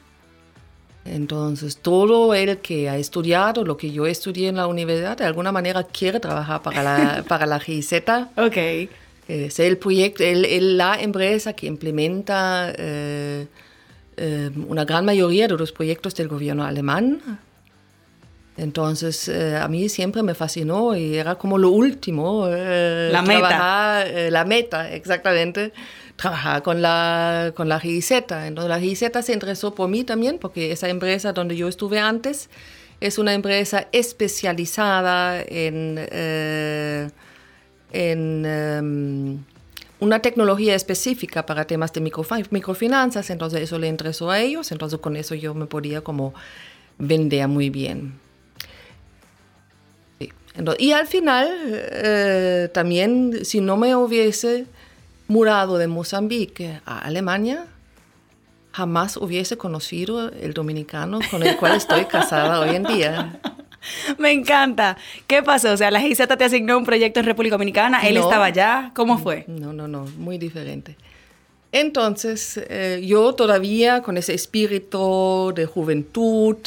Entonces, 1.03 1.77
todo 1.77 2.35
el 2.35 2.59
que 2.59 2.89
ha 2.89 2.97
estudiado 2.97 3.65
lo 3.65 3.75
que 3.75 3.89
yo 3.89 4.05
estudié 4.05 4.49
en 4.49 4.57
la 4.57 4.67
universidad, 4.67 5.17
de 5.17 5.25
alguna 5.25 5.51
manera 5.51 5.81
quiere 5.81 6.19
trabajar 6.19 6.61
para 6.61 6.83
la, 6.83 7.23
para 7.27 7.47
la 7.47 7.59
GIZ. 7.59 7.93
Ok. 8.35 8.57
Es 9.27 9.59
el 9.59 9.77
proyecto, 9.77 10.23
el- 10.23 10.45
el- 10.45 10.77
la 10.77 11.01
empresa 11.01 11.53
que 11.53 11.67
implementa 11.67 12.73
eh, 12.77 13.47
eh, 14.15 14.49
una 14.67 14.85
gran 14.85 15.03
mayoría 15.05 15.47
de 15.47 15.57
los 15.57 15.71
proyectos 15.71 16.15
del 16.15 16.27
gobierno 16.29 16.63
alemán. 16.65 17.19
Entonces, 18.55 19.27
eh, 19.27 19.55
a 19.55 19.67
mí 19.67 19.87
siempre 19.87 20.23
me 20.23 20.33
fascinó 20.33 20.95
y 20.95 21.15
era 21.15 21.35
como 21.35 21.57
lo 21.59 21.69
último. 21.69 22.47
eh, 22.49 23.09
La 23.11 23.21
meta. 23.21 23.47
trabajar, 23.49 24.07
eh, 24.07 24.31
la 24.31 24.45
meta, 24.45 24.91
exactamente. 24.91 25.71
Trabajar 26.15 26.63
con 26.63 26.81
la, 26.81 27.51
con 27.55 27.69
la 27.69 27.79
GIZ. 27.79 28.11
Entonces, 28.31 28.69
la 28.69 28.79
GIZ 28.79 29.11
se 29.23 29.33
interesó 29.33 29.75
por 29.75 29.87
mí 29.89 30.03
también, 30.03 30.39
porque 30.39 30.71
esa 30.71 30.89
empresa 30.89 31.33
donde 31.33 31.55
yo 31.55 31.67
estuve 31.67 31.99
antes 31.99 32.49
es 32.99 33.19
una 33.19 33.35
empresa 33.35 33.87
especializada 33.91 35.39
en. 35.47 35.99
En 37.91 38.45
em, 38.45 39.37
una 39.99 40.19
tecnología 40.19 40.75
específica 40.75 41.45
para 41.45 41.65
temas 41.65 41.91
de 41.93 42.01
microfi- 42.01 42.47
microfinanzas, 42.51 43.29
entonces 43.29 43.61
eso 43.61 43.79
le 43.79 43.87
interesó 43.87 44.29
a 44.29 44.39
ellos, 44.39 44.71
entonces 44.71 44.99
con 44.99 45.15
eso 45.15 45.33
yo 45.35 45.53
me 45.53 45.65
podía 45.65 46.01
como 46.01 46.33
vender 46.99 47.47
muy 47.47 47.69
bien. 47.69 48.13
Sí. 50.19 50.31
Entonces, 50.55 50.83
y 50.83 50.91
al 50.91 51.07
final, 51.07 51.47
eh, 51.73 52.69
también, 52.73 53.45
si 53.45 53.61
no 53.61 53.77
me 53.77 53.95
hubiese 53.95 54.65
mudado 55.27 55.77
de 55.77 55.87
Mozambique 55.87 56.79
a 56.85 56.99
Alemania, 56.99 57.65
jamás 58.71 59.17
hubiese 59.17 59.57
conocido 59.57 60.29
el 60.29 60.53
dominicano 60.53 61.19
con 61.31 61.41
el 61.41 61.57
cual 61.57 61.75
estoy 61.75 62.05
casada 62.05 62.59
hoy 62.59 62.75
en 62.75 62.83
día. 62.83 63.39
Me 64.17 64.31
encanta. 64.31 64.97
¿Qué 65.27 65.43
pasó? 65.43 65.71
O 65.73 65.77
sea, 65.77 65.91
la 65.91 65.99
GIZ 66.01 66.27
te 66.27 66.43
asignó 66.43 66.77
un 66.77 66.85
proyecto 66.85 67.19
en 67.19 67.25
República 67.25 67.55
Dominicana. 67.55 68.01
Él 68.07 68.15
No. 68.15 68.21
estaba 68.21 68.45
allá. 68.45 68.91
¿Cómo 68.95 69.17
fue? 69.17 69.45
No, 69.47 69.73
no, 69.73 69.87
no, 69.87 70.05
muy 70.17 70.37
diferente. 70.37 70.95
Entonces, 71.71 72.59
eh, 72.69 73.01
yo 73.05 73.33
todavía 73.33 74.01
con 74.01 74.17
ese 74.17 74.33
espíritu 74.33 75.51
de 75.55 75.65
juventud, 75.65 76.57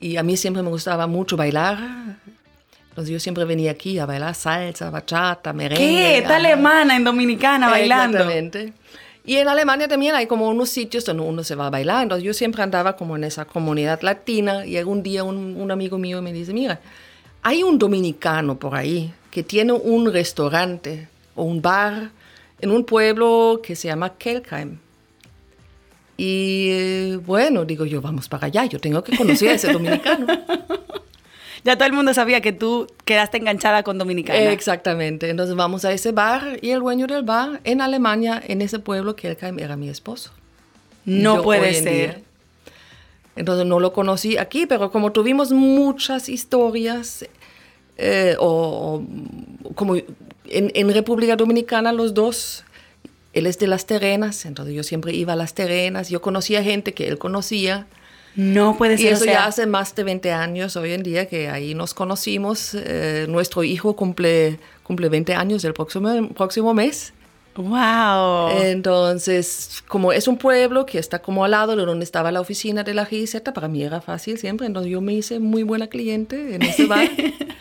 y 0.00 0.16
a 0.16 0.22
mí 0.22 0.36
siempre 0.36 0.62
me 0.62 0.68
gustaba 0.68 1.06
mucho 1.06 1.36
bailar, 1.36 1.78
entonces 2.90 3.12
yo 3.12 3.20
siempre 3.20 3.44
venía 3.44 3.70
aquí 3.70 3.98
a 3.98 4.06
bailar 4.06 4.34
salsa, 4.34 4.90
bachata, 4.90 5.52
merengue. 5.52 5.82
¿Qué? 5.84 6.18
Está 6.18 6.36
alemana 6.36 6.96
en 6.96 7.04
Dominicana 7.04 7.68
bailando. 7.70 8.18
Exactamente. 8.18 8.72
Y 9.28 9.36
en 9.36 9.46
Alemania 9.46 9.88
también 9.88 10.14
hay 10.14 10.26
como 10.26 10.48
unos 10.48 10.70
sitios 10.70 11.04
donde 11.04 11.22
uno 11.22 11.44
se 11.44 11.54
va 11.54 11.66
a 11.66 11.70
bailar. 11.70 12.02
Entonces 12.02 12.24
yo 12.24 12.32
siempre 12.32 12.62
andaba 12.62 12.96
como 12.96 13.14
en 13.14 13.24
esa 13.24 13.44
comunidad 13.44 14.00
latina 14.00 14.64
y 14.64 14.78
algún 14.78 15.02
día 15.02 15.22
un, 15.22 15.54
un 15.60 15.70
amigo 15.70 15.98
mío 15.98 16.22
me 16.22 16.32
dice, 16.32 16.54
mira, 16.54 16.80
hay 17.42 17.62
un 17.62 17.78
dominicano 17.78 18.58
por 18.58 18.74
ahí 18.74 19.12
que 19.30 19.42
tiene 19.42 19.74
un 19.74 20.10
restaurante 20.10 21.08
o 21.34 21.42
un 21.42 21.60
bar 21.60 22.10
en 22.58 22.70
un 22.70 22.84
pueblo 22.84 23.60
que 23.62 23.76
se 23.76 23.88
llama 23.88 24.14
Kelkheim. 24.16 24.78
Y 26.16 26.68
eh, 26.70 27.20
bueno, 27.22 27.66
digo 27.66 27.84
yo, 27.84 28.00
vamos 28.00 28.30
para 28.30 28.46
allá, 28.46 28.64
yo 28.64 28.78
tengo 28.78 29.04
que 29.04 29.14
conocer 29.14 29.50
a 29.50 29.52
ese 29.56 29.70
dominicano. 29.74 30.26
Ya 31.64 31.76
todo 31.76 31.86
el 31.86 31.92
mundo 31.92 32.14
sabía 32.14 32.40
que 32.40 32.52
tú 32.52 32.86
quedaste 33.04 33.38
enganchada 33.38 33.82
con 33.82 33.98
Dominicana. 33.98 34.38
Exactamente. 34.52 35.28
Entonces 35.30 35.56
vamos 35.56 35.84
a 35.84 35.92
ese 35.92 36.12
bar 36.12 36.58
y 36.62 36.70
el 36.70 36.80
dueño 36.80 37.06
del 37.06 37.22
bar 37.22 37.60
en 37.64 37.80
Alemania, 37.80 38.42
en 38.46 38.62
ese 38.62 38.78
pueblo, 38.78 39.16
Kelkheim, 39.16 39.58
era 39.58 39.76
mi 39.76 39.88
esposo. 39.88 40.30
no 41.04 41.36
Yo 41.36 41.42
puede 41.42 41.76
en 41.78 41.84
ser. 41.84 41.92
día. 42.14 42.22
Entonces 43.36 43.66
no 43.66 43.78
lo 43.78 43.92
conocí 43.92 44.36
aquí, 44.36 44.66
pero 44.66 44.90
como 44.90 45.12
tuvimos 45.12 45.52
muchas 45.52 46.28
historias, 46.28 47.24
eh, 47.96 48.34
o, 48.40 49.02
o 49.62 49.72
como 49.74 49.96
en, 49.96 50.06
en 50.46 50.92
República 50.92 51.36
Dominicana 51.36 51.92
los 51.92 52.14
dos, 52.14 52.64
él 53.32 53.46
es 53.46 53.58
de 53.58 53.68
las 53.68 53.86
terrenas, 53.86 54.44
entonces 54.44 54.74
yo 54.74 54.82
siempre 54.82 55.12
iba 55.12 55.34
a 55.34 55.36
las 55.36 55.54
terrenas, 55.54 56.08
yo 56.08 56.20
conocía 56.20 56.64
gente 56.64 56.94
que 56.94 57.06
él 57.06 57.18
conocía, 57.18 57.86
No 58.36 58.76
puede 58.76 58.94
y 58.94 58.98
ser. 58.98 59.12
eso 59.14 59.22
o 59.22 59.24
sea, 59.24 59.32
ya 59.32 59.46
hace 59.46 59.66
más 59.66 59.94
de 59.94 60.04
20 60.04 60.32
años 60.32 60.76
hoy 60.76 60.92
en 60.92 61.02
día 61.02 61.26
que 61.26 61.48
ahí 61.48 61.74
nos 61.74 61.94
conocimos. 61.94 62.74
Eh, 62.74 63.26
nuestro 63.28 63.64
hijo 63.64 63.96
cumple, 63.96 64.60
cumple 64.82 65.08
20 65.08 65.34
años 65.34 65.64
el 65.64 65.74
próximo, 65.74 66.28
próximo 66.34 66.74
mes. 66.74 67.12
¡Wow! 67.58 68.50
Entonces, 68.62 69.82
como 69.88 70.12
es 70.12 70.28
un 70.28 70.38
pueblo 70.38 70.86
que 70.86 70.98
está 70.98 71.20
como 71.20 71.44
al 71.44 71.50
lado 71.50 71.74
de 71.74 71.84
donde 71.84 72.04
estaba 72.04 72.30
la 72.30 72.40
oficina 72.40 72.84
de 72.84 72.94
la 72.94 73.04
GIZ, 73.04 73.40
para 73.52 73.66
mí 73.66 73.82
era 73.82 74.00
fácil 74.00 74.38
siempre. 74.38 74.68
Entonces 74.68 74.92
yo 74.92 75.00
me 75.00 75.14
hice 75.14 75.40
muy 75.40 75.64
buena 75.64 75.88
cliente 75.88 76.54
en 76.54 76.62
ese 76.62 76.86
bar. 76.86 77.10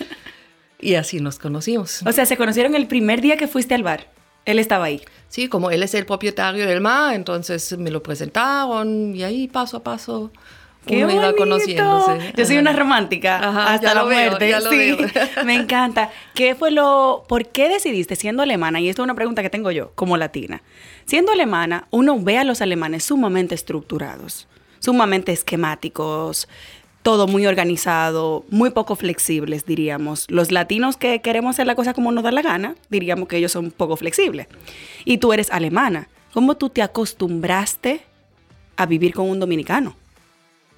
y 0.80 0.94
así 0.94 1.20
nos 1.20 1.40
conocimos. 1.40 2.04
o 2.06 2.12
sea, 2.12 2.28
se 2.28 2.38
conocieron 2.38 2.76
el 2.76 2.86
primer 2.86 3.22
día 3.22 3.38
que 3.38 3.48
fuiste 3.48 3.74
al 3.74 3.82
bar. 3.82 4.12
Él 4.46 4.60
estaba 4.60 4.86
ahí. 4.86 5.02
Sí, 5.30 5.50
como 5.50 5.72
él 5.72 5.82
es 5.82 5.96
el 5.96 6.06
propietario 6.06 6.68
del 6.68 6.80
mar, 6.80 7.16
entonces 7.16 7.76
me 7.78 7.90
lo 7.90 8.04
presentaron 8.04 9.16
y 9.16 9.24
ahí 9.24 9.48
paso 9.48 9.78
a 9.78 9.84
paso 9.84 10.32
¡Qué 10.88 11.04
uno 11.04 11.14
iba 11.14 11.22
bonito! 11.26 11.38
conociéndose. 11.38 12.34
Yo 12.36 12.46
soy 12.46 12.58
una 12.58 12.74
romántica 12.74 13.38
Ajá, 13.38 13.74
hasta 13.74 13.94
la 13.94 14.04
veo, 14.04 14.30
muerte. 14.30 14.52
lo 14.52 14.70
sí, 14.70 14.78
veo. 14.78 14.98
me 15.46 15.54
encanta. 15.56 16.10
¿Qué 16.34 16.56
fue 16.56 16.72
lo, 16.72 17.26
por 17.28 17.46
qué 17.48 17.70
decidiste 17.70 18.16
siendo 18.16 18.42
alemana? 18.44 18.80
Y 18.80 18.90
esto 18.90 19.02
es 19.02 19.06
una 19.06 19.16
pregunta 19.16 19.42
que 19.42 19.50
tengo 19.50 19.72
yo 19.72 19.92
como 19.96 20.18
latina. 20.18 20.64
Siendo 21.06 21.32
alemana, 21.32 21.88
uno 21.92 22.20
ve 22.20 22.38
a 22.38 22.44
los 22.44 22.62
alemanes 22.62 23.04
sumamente 23.04 23.56
estructurados, 23.56 24.48
sumamente 24.80 25.32
esquemáticos, 25.32 26.48
todo 27.04 27.28
muy 27.28 27.46
organizado, 27.48 28.44
muy 28.50 28.72
poco 28.72 28.96
flexibles, 28.98 29.66
diríamos. 29.66 30.26
Los 30.30 30.52
latinos 30.52 30.98
que 30.98 31.22
queremos 31.22 31.56
hacer 31.56 31.66
la 31.66 31.76
cosa 31.76 31.94
como 31.94 32.12
nos 32.12 32.24
da 32.24 32.32
la 32.32 32.42
gana, 32.42 32.76
diríamos 32.90 33.30
que 33.30 33.38
ellos 33.38 33.52
son 33.54 33.72
poco 33.72 33.96
flexibles. 33.96 34.48
Y 35.06 35.20
tú 35.20 35.32
eres 35.32 35.50
alemana. 35.52 36.10
¿Cómo 36.34 36.58
tú 36.58 36.70
te 36.70 36.82
acostumbraste 36.82 38.02
a 38.76 38.86
vivir 38.86 39.14
con 39.14 39.30
un 39.30 39.40
dominicano? 39.40 39.96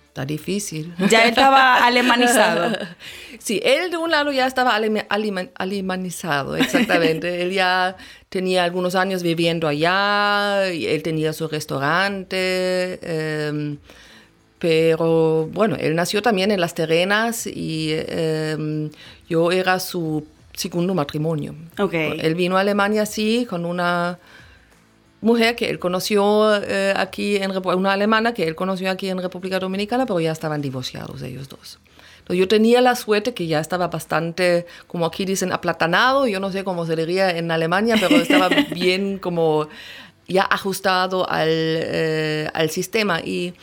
Está 0.09 0.25
difícil. 0.25 0.93
Ya 1.09 1.23
él 1.23 1.29
estaba 1.29 1.85
alemanizado. 1.85 2.75
Sí, 3.41 3.61
él 3.63 3.89
de 3.89 3.95
un 3.95 4.11
lado 4.11 4.33
ya 4.33 4.45
estaba 4.47 4.75
alema- 4.75 5.05
alema- 5.07 5.47
alemanizado, 5.55 6.57
exactamente. 6.57 7.41
él 7.41 7.51
ya 7.53 7.95
tenía 8.27 8.65
algunos 8.65 8.95
años 8.95 9.23
viviendo 9.23 9.65
allá, 9.69 10.69
y 10.73 10.87
él 10.87 11.01
tenía 11.03 11.31
su 11.31 11.47
restaurante, 11.47 12.99
em, 13.01 13.77
pero 14.57 15.47
bueno, 15.53 15.77
él 15.79 15.95
nació 15.95 16.21
también 16.21 16.51
en 16.51 16.59
Las 16.59 16.73
Terrenas 16.73 17.47
y 17.47 17.91
em, 17.93 18.89
yo 19.29 19.51
era 19.53 19.79
su 19.79 20.27
segundo 20.53 20.93
matrimonio. 20.93 21.55
Ok. 21.77 21.93
Él 21.93 22.35
vino 22.35 22.57
a 22.57 22.61
Alemania, 22.61 23.05
sí, 23.05 23.47
con 23.49 23.63
una 23.65 24.19
mujer 25.21 25.55
que 25.55 25.69
él 25.69 25.79
conoció 25.79 26.55
eh, 26.55 26.93
aquí 26.95 27.37
en 27.37 27.51
una 27.51 27.93
alemana 27.93 28.33
que 28.33 28.47
él 28.47 28.55
conoció 28.55 28.89
aquí 28.89 29.09
en 29.09 29.21
República 29.21 29.59
Dominicana, 29.59 30.05
pero 30.05 30.19
ya 30.19 30.31
estaban 30.31 30.61
divorciados 30.61 31.21
ellos 31.21 31.49
dos. 31.49 31.79
Entonces 32.19 32.39
yo 32.39 32.47
tenía 32.47 32.81
la 32.81 32.95
suerte 32.95 33.33
que 33.33 33.47
ya 33.47 33.59
estaba 33.59 33.87
bastante, 33.87 34.65
como 34.87 35.05
aquí 35.05 35.25
dicen, 35.25 35.51
aplatanado, 35.51 36.27
yo 36.27 36.39
no 36.39 36.51
sé 36.51 36.63
cómo 36.63 36.85
se 36.85 36.95
diría 36.95 37.31
en 37.35 37.49
Alemania, 37.51 37.95
pero 37.99 38.17
estaba 38.17 38.49
bien 38.73 39.17
como 39.17 39.67
ya 40.27 40.43
ajustado 40.43 41.27
al, 41.29 41.49
eh, 41.49 42.47
al 42.53 42.69
sistema. 42.69 43.19
Y 43.19 43.55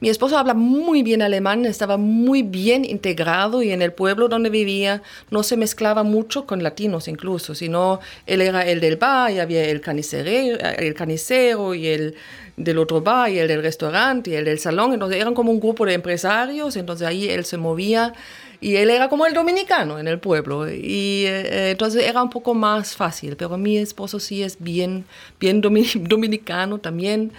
Mi 0.00 0.08
esposo 0.08 0.38
habla 0.38 0.54
muy 0.54 1.02
bien 1.02 1.22
alemán, 1.22 1.66
estaba 1.66 1.96
muy 1.96 2.42
bien 2.42 2.84
integrado 2.84 3.64
y 3.64 3.72
en 3.72 3.82
el 3.82 3.92
pueblo 3.92 4.28
donde 4.28 4.48
vivía 4.48 5.02
no 5.30 5.42
se 5.42 5.56
mezclaba 5.56 6.04
mucho 6.04 6.46
con 6.46 6.62
latinos 6.62 7.08
incluso, 7.08 7.56
sino 7.56 7.98
él 8.26 8.40
era 8.40 8.64
el 8.64 8.80
del 8.80 8.96
bar 8.96 9.32
y 9.32 9.40
había 9.40 9.64
el 9.64 9.80
canicero, 9.80 10.30
el 10.30 10.94
canicero 10.94 11.74
y 11.74 11.88
el 11.88 12.14
del 12.56 12.78
otro 12.78 13.00
bar 13.00 13.30
y 13.30 13.40
el 13.40 13.48
del 13.48 13.60
restaurante 13.60 14.30
y 14.30 14.34
el 14.34 14.44
del 14.44 14.60
salón, 14.60 14.92
entonces 14.92 15.20
eran 15.20 15.34
como 15.34 15.50
un 15.50 15.58
grupo 15.58 15.84
de 15.84 15.94
empresarios, 15.94 16.76
entonces 16.76 17.06
ahí 17.06 17.28
él 17.28 17.44
se 17.44 17.56
movía 17.56 18.12
y 18.60 18.76
él 18.76 18.90
era 18.90 19.08
como 19.08 19.26
el 19.26 19.34
dominicano 19.34 19.98
en 19.98 20.08
el 20.08 20.18
pueblo. 20.18 20.68
Y 20.68 21.24
eh, 21.26 21.70
entonces 21.70 22.04
era 22.04 22.22
un 22.22 22.30
poco 22.30 22.54
más 22.54 22.96
fácil, 22.96 23.36
pero 23.36 23.56
mi 23.56 23.78
esposo 23.78 24.18
sí 24.18 24.42
es 24.42 24.56
bien, 24.60 25.04
bien 25.38 25.60
dominicano 25.94 26.78
también 26.78 27.32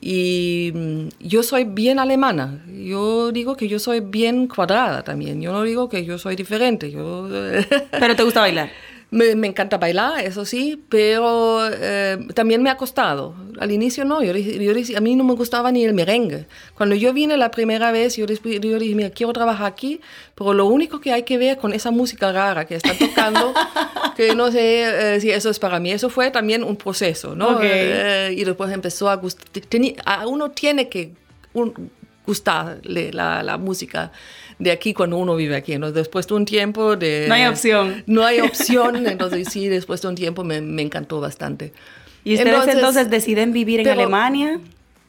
y 0.00 0.72
mm, 0.74 1.08
yo 1.20 1.42
soy 1.42 1.64
bien 1.64 1.98
alemana, 1.98 2.64
yo 2.66 3.32
digo 3.32 3.56
que 3.56 3.68
yo 3.68 3.78
soy 3.78 4.00
bien 4.00 4.48
cuadrada 4.48 5.02
también, 5.02 5.40
yo 5.40 5.52
no 5.52 5.62
digo 5.62 5.88
que 5.88 6.04
yo 6.04 6.18
soy 6.18 6.36
diferente. 6.36 6.90
Yo... 6.90 7.28
¿Pero 7.90 8.16
te 8.16 8.22
gusta 8.22 8.40
bailar? 8.40 8.70
Me, 9.10 9.34
me, 9.34 9.46
encanta 9.46 9.78
bailar, 9.78 10.22
eso 10.22 10.44
sí, 10.44 10.84
pero 10.90 11.66
eh, 11.72 12.18
también 12.34 12.62
me 12.62 12.68
ha 12.68 12.76
costado. 12.76 13.34
Al 13.58 13.72
inicio 13.72 14.04
no, 14.04 14.22
yo, 14.22 14.34
yo, 14.36 14.72
a 14.96 15.00
mí 15.00 15.16
no 15.16 15.24
me 15.24 15.32
gustaba 15.32 15.72
ni 15.72 15.82
el 15.82 15.94
merengue. 15.94 16.46
Cuando 16.74 16.94
yo 16.94 17.14
vine 17.14 17.38
la 17.38 17.50
primera 17.50 17.90
vez, 17.90 18.16
yo, 18.16 18.26
yo 18.26 18.78
dije, 18.78 18.94
mira, 18.94 19.08
quiero 19.08 19.32
trabajar 19.32 19.66
aquí, 19.66 20.02
pero 20.34 20.52
lo 20.52 20.66
único 20.66 21.00
que 21.00 21.14
hay 21.14 21.22
que 21.22 21.38
ver 21.38 21.56
con 21.56 21.72
esa 21.72 21.90
música 21.90 22.30
rara 22.32 22.66
que 22.66 22.74
está 22.74 22.92
tocando, 22.98 23.54
que 24.16 24.34
no 24.34 24.52
sé 24.52 25.14
eh, 25.14 25.20
si 25.22 25.30
eso 25.30 25.48
es 25.48 25.58
para 25.58 25.80
mí, 25.80 25.90
eso 25.90 26.10
fue 26.10 26.30
también 26.30 26.62
un 26.62 26.76
proceso, 26.76 27.34
¿no? 27.34 27.60
Eh, 27.62 28.34
y 28.36 28.44
después 28.44 28.70
empezó 28.72 29.08
a 29.08 29.14
gustar, 29.16 29.46
a 30.04 30.26
uno 30.26 30.50
tiene 30.50 30.90
que 30.90 31.14
gustarle 32.26 33.10
la, 33.10 33.42
la 33.42 33.56
música 33.56 34.12
de 34.58 34.70
aquí 34.70 34.94
cuando 34.94 35.16
uno 35.16 35.36
vive 35.36 35.56
aquí. 35.56 35.72
Entonces, 35.72 35.94
después 35.94 36.26
de 36.26 36.34
un 36.34 36.44
tiempo 36.44 36.96
de... 36.96 37.26
No 37.28 37.34
hay 37.34 37.46
opción. 37.46 38.02
No 38.06 38.24
hay 38.24 38.40
opción, 38.40 39.06
entonces 39.06 39.48
sí, 39.50 39.68
después 39.68 40.02
de 40.02 40.08
un 40.08 40.14
tiempo 40.14 40.44
me, 40.44 40.60
me 40.60 40.82
encantó 40.82 41.20
bastante. 41.20 41.72
¿Y 42.24 42.34
ustedes 42.34 42.68
entonces, 42.68 43.10
deciden 43.10 43.52
vivir 43.52 43.80
en 43.80 43.88
Alemania? 43.88 44.60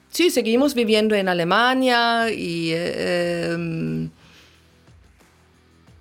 Sí, 0.09 0.29
seguimos 0.29 0.73
viviendo 0.75 1.15
en 1.15 1.29
Alemania 1.29 2.31
y... 2.31 2.71
Eh, 2.73 4.09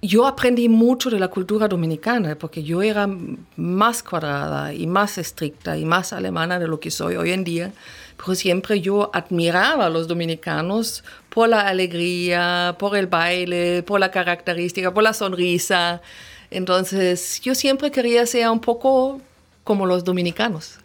yo 0.00 0.26
aprendí 0.26 0.68
mucho 0.68 1.10
de 1.10 1.18
la 1.18 1.28
cultura 1.28 1.66
dominicana 1.68 2.36
porque 2.36 2.62
yo 2.62 2.82
era 2.82 3.08
más 3.56 4.02
cuadrada 4.02 4.72
y 4.72 4.86
más 4.86 5.18
estricta 5.18 5.76
y 5.76 5.84
más 5.84 6.12
alemana 6.12 6.58
de 6.58 6.68
lo 6.68 6.78
que 6.78 6.90
soy 6.90 7.16
hoy 7.16 7.32
en 7.32 7.44
día 7.44 7.72
pero 8.18 8.34
siempre 8.34 8.80
yo 8.80 9.10
admiraba 9.14 9.86
a 9.86 9.90
los 9.90 10.08
dominicanos 10.08 11.04
por 11.28 11.48
la 11.48 11.60
alegría, 11.60 12.76
por 12.78 12.96
el 12.96 13.06
baile, 13.06 13.82
por 13.84 14.00
la 14.00 14.10
característica, 14.10 14.92
por 14.92 15.04
la 15.04 15.12
sonrisa. 15.12 16.02
Entonces 16.50 17.40
yo 17.40 17.54
siempre 17.54 17.90
quería 17.90 18.26
ser 18.26 18.48
un 18.50 18.60
poco 18.60 19.20
como 19.62 19.86
los 19.86 20.02
dominicanos. 20.02 20.78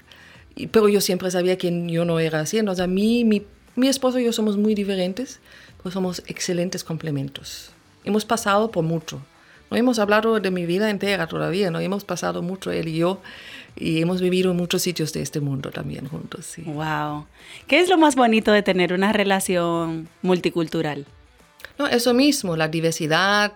Pero 0.71 0.87
yo 0.87 1.01
siempre 1.01 1.31
sabía 1.31 1.57
que 1.57 1.87
yo 1.87 2.05
no 2.05 2.19
era 2.19 2.41
así. 2.41 2.59
Entonces 2.59 2.83
a 2.83 2.87
mí, 2.87 3.23
mi, 3.23 3.43
mi 3.75 3.87
esposo 3.87 4.19
y 4.19 4.25
yo 4.25 4.31
somos 4.31 4.55
muy 4.55 4.75
diferentes, 4.75 5.39
pero 5.77 5.91
somos 5.91 6.21
excelentes 6.27 6.83
complementos. 6.83 7.72
Hemos 8.03 8.25
pasado 8.25 8.71
por 8.71 8.83
mucho. 8.83 9.21
No 9.69 9.77
hemos 9.77 9.97
hablado 9.97 10.39
de 10.39 10.51
mi 10.51 10.65
vida 10.65 10.89
entera 10.89 11.25
todavía, 11.27 11.71
no 11.71 11.79
hemos 11.79 12.03
pasado 12.03 12.41
mucho 12.41 12.71
él 12.71 12.89
y 12.89 12.97
yo 12.97 13.21
y 13.75 14.01
hemos 14.01 14.21
vivido 14.21 14.51
en 14.51 14.57
muchos 14.57 14.83
sitios 14.83 15.13
de 15.13 15.21
este 15.21 15.39
mundo 15.39 15.71
también 15.71 16.07
juntos. 16.07 16.45
Sí. 16.45 16.61
Wow. 16.61 17.25
¿Qué 17.67 17.79
es 17.79 17.89
lo 17.89 17.97
más 17.97 18.15
bonito 18.15 18.51
de 18.51 18.61
tener 18.61 18.93
una 18.93 19.11
relación 19.13 20.07
multicultural? 20.21 21.05
No, 21.79 21.87
eso 21.87 22.13
mismo, 22.13 22.55
la 22.55 22.67
diversidad. 22.67 23.53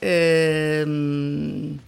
Em, 0.00 1.78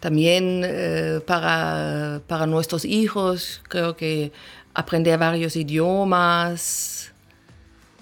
también 0.00 0.62
eh, 0.64 1.20
para, 1.24 2.20
para 2.26 2.46
nuestros 2.46 2.84
hijos, 2.84 3.62
creo 3.68 3.96
que 3.96 4.32
aprender 4.74 5.18
varios 5.18 5.54
idiomas, 5.54 7.12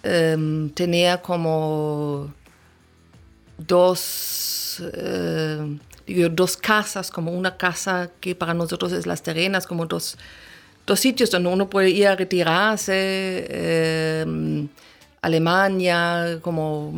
em, 0.02 0.70
tener 0.70 1.20
como 1.20 2.32
dos 3.66 4.82
eh, 4.94 5.78
dos 6.32 6.56
casas, 6.56 7.10
como 7.10 7.32
una 7.32 7.56
casa 7.56 8.10
que 8.20 8.34
para 8.34 8.54
nosotros 8.54 8.92
es 8.92 9.06
Las 9.06 9.22
Terrenas, 9.22 9.66
como 9.66 9.86
dos, 9.86 10.16
dos 10.86 10.98
sitios 11.00 11.30
donde 11.30 11.48
uno 11.48 11.70
puede 11.70 11.90
ir 11.90 12.08
a 12.08 12.16
retirarse. 12.16 13.46
Em, 14.22 14.68
Alemania, 15.22 16.38
como 16.42 16.92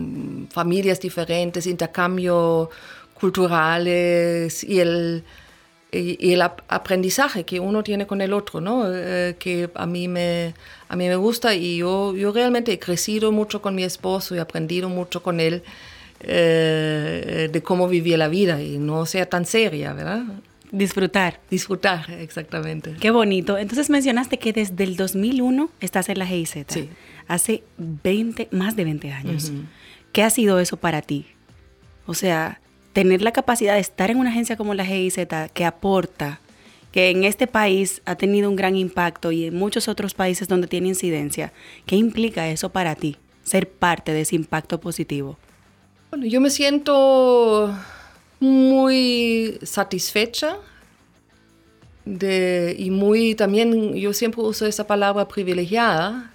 familias 0.51 1.01
diferentes, 1.01 1.67
intercambio 1.67 2.71
culturales 3.15 4.63
y 4.65 4.81
el, 4.81 5.25
y, 5.91 6.33
el 6.33 6.43
aprendizaje 6.43 7.45
que 7.45 7.59
uno 7.61 7.83
tiene 7.83 8.07
con 8.07 8.21
el 8.21 8.33
otro, 8.33 8.61
¿no? 8.61 8.85
Eh, 8.87 9.37
que 9.39 9.71
a 9.75 9.87
mí, 9.87 10.09
me, 10.09 10.55
a 10.89 10.97
mí 10.97 11.09
me 11.09 11.17
gusta 11.17 11.55
y 11.55 11.79
yo, 11.79 12.15
yo 12.15 12.33
realmente 12.33 12.73
he 12.73 12.79
crecido 12.79 13.33
mucho 13.33 13.61
con 13.61 13.75
mi 13.75 13.83
esposo 13.85 14.35
y 14.35 14.39
he 14.39 14.41
aprendido 14.41 14.89
mucho 14.89 15.23
con 15.23 15.41
él. 15.41 15.65
Eh, 16.25 17.49
de 17.53 17.63
cómo 17.63 17.89
vivía 17.89 18.17
la 18.17 18.29
vida 18.29 18.63
y 18.63 18.79
no 18.79 19.07
sea 19.07 19.27
tan 19.27 19.45
seria, 19.45 19.93
¿verdad? 19.93 20.25
Disfrutar. 20.71 21.41
Disfrutar, 21.51 22.11
exactamente. 22.21 22.95
Qué 23.01 23.11
bonito. 23.11 23.59
Entonces 23.59 23.91
mencionaste 23.91 24.39
que 24.39 24.53
desde 24.53 24.85
el 24.85 24.97
2001 24.97 25.71
estás 25.81 26.09
en 26.09 26.19
la 26.19 26.27
GIZ. 26.27 26.65
Sí. 26.69 26.89
Hace 27.29 27.63
20, 27.77 28.49
más 28.53 28.77
de 28.77 28.85
20 28.85 29.13
años. 29.13 29.53
¿Qué 30.13 30.23
ha 30.23 30.31
sido 30.31 30.61
eso 30.61 30.77
para 30.77 31.03
ti? 31.03 31.27
O 32.07 32.15
sea, 32.15 32.61
tener 32.93 33.23
la 33.23 33.33
capacidad 33.33 33.75
de 33.75 33.81
estar 33.81 34.11
en 34.11 34.19
una 34.19 34.31
agencia 34.31 34.57
como 34.57 34.75
la 34.75 34.85
GIZ 34.85 35.27
que 35.53 35.65
aporta, 35.65 36.41
que 36.91 37.11
en 37.11 37.25
este 37.25 37.47
país 37.47 38.03
ha 38.05 38.17
tenido 38.17 38.49
un 38.49 38.57
gran 38.57 38.77
impacto 38.77 39.33
y 39.33 39.47
en 39.47 39.57
muchos 39.57 39.89
otros 39.89 40.15
países 40.15 40.49
donde 40.49 40.69
tiene 40.69 40.89
incidencia, 40.89 41.53
¿qué 41.87 41.97
implica 41.97 42.49
eso 42.49 42.71
para 42.71 42.95
ti? 42.95 43.17
Ser 43.45 43.69
parte 43.69 44.13
de 44.13 44.21
ese 44.21 44.37
impacto 44.37 44.79
positivo. 44.79 45.39
Bueno, 46.13 46.27
yo 46.27 46.43
me 46.43 46.51
siento 46.51 47.75
muy 48.39 49.59
satisfecha 49.63 50.59
de, 52.05 52.77
y 52.79 52.91
muy 52.91 53.35
también, 53.35 53.95
yo 53.95 54.13
siempre 54.13 54.43
uso 54.43 54.67
esa 54.67 54.87
palabra 54.87 55.27
privilegiada, 55.27 56.31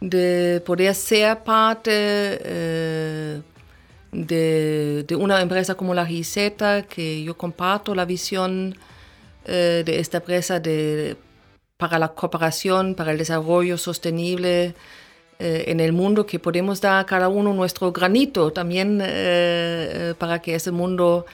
de 0.00 0.62
poder 0.64 0.94
ser 0.94 1.42
parte 1.42 1.90
eh, 1.92 3.42
de, 4.12 5.16
una 5.18 5.42
empresa 5.42 5.74
como 5.74 5.92
la 5.92 6.06
GIZ, 6.06 6.52
que 6.88 7.24
yo 7.24 7.36
comparto 7.36 7.92
la 7.92 8.04
visión 8.04 8.78
eh, 9.46 9.82
de 9.84 9.98
esta 9.98 10.18
empresa 10.18 10.60
de, 10.60 11.16
para 11.76 11.98
la 11.98 12.14
cooperación, 12.14 12.94
para 12.94 13.10
el 13.10 13.18
desarrollo 13.18 13.78
sostenible 13.78 14.76
en 15.38 15.80
el 15.80 15.92
mundo 15.92 16.24
que 16.24 16.38
podemos 16.38 16.80
dar 16.80 17.00
a 17.00 17.06
cada 17.06 17.28
uno 17.28 17.52
nuestro 17.52 17.92
granito 17.92 18.52
también 18.52 19.00
eh, 19.02 19.06
eh, 19.08 20.14
para 20.18 20.40
que 20.40 20.54
ese 20.54 20.70
mundo 20.70 21.26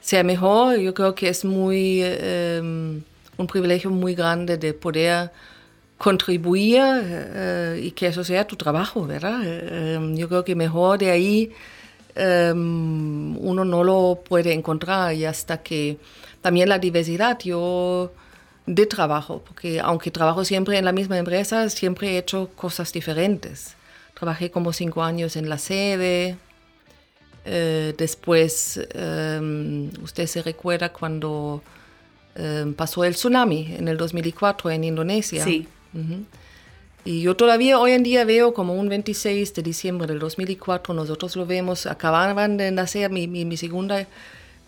sea 0.00 0.24
mejor. 0.24 0.78
Yo 0.78 0.94
creo 0.94 1.14
que 1.14 1.28
es 1.28 1.44
muy 1.44 2.02
un 2.02 3.46
privilegio 3.46 3.90
muy 3.90 4.14
grande 4.14 4.56
de 4.56 4.74
poder 4.74 5.30
contribuir 5.98 6.82
y 7.82 7.90
que 7.92 8.06
eso 8.06 8.24
sea 8.24 8.46
tu 8.46 8.56
trabajo, 8.56 9.06
¿verdad? 9.06 9.40
yo 10.14 10.28
creo 10.28 10.44
que 10.44 10.54
mejor 10.54 10.98
de 10.98 11.10
ahí 11.10 11.52
uno 12.16 13.64
no 13.64 13.84
lo 13.84 14.20
puede 14.26 14.52
encontrar 14.52 15.14
y 15.14 15.26
hasta 15.26 15.62
que 15.62 15.98
también 16.40 16.68
la 16.68 16.78
diversidad. 16.78 17.38
Yo 17.38 18.12
de 18.66 18.86
trabajo, 18.86 19.42
porque 19.46 19.80
aunque 19.80 20.10
trabajo 20.10 20.44
siempre 20.44 20.78
en 20.78 20.84
la 20.84 20.92
misma 20.92 21.18
empresa, 21.18 21.68
siempre 21.70 22.10
he 22.10 22.18
hecho 22.18 22.50
cosas 22.54 22.92
diferentes. 22.92 23.74
Trabajé 24.14 24.50
como 24.50 24.72
cinco 24.72 25.02
años 25.02 25.36
en 25.36 25.48
la 25.48 25.58
sede, 25.58 26.36
eh, 27.44 27.94
después, 27.96 28.80
em, 28.92 29.90
usted 30.02 30.26
se 30.26 30.42
recuerda 30.42 30.92
cuando 30.92 31.62
em, 32.36 32.74
pasó 32.74 33.02
el 33.04 33.14
tsunami 33.14 33.74
en 33.76 33.88
el 33.88 33.96
2004 33.96 34.70
en 34.70 34.84
Indonesia. 34.84 35.42
Sí. 35.42 35.66
Y 37.04 37.22
yo 37.22 37.34
todavía 37.34 37.80
hoy 37.80 37.92
en 37.92 38.02
día 38.02 38.24
veo 38.24 38.54
como 38.54 38.74
un 38.74 38.88
26 38.88 39.54
de 39.54 39.62
diciembre 39.62 40.06
del 40.06 40.18
2004, 40.18 40.94
nosotros 40.94 41.34
lo 41.34 41.44
vemos, 41.44 41.86
acababan 41.86 42.56
de 42.56 42.70
nacer 42.70 43.10
mi, 43.10 43.26
mi, 43.26 43.56
segunda, 43.56 44.06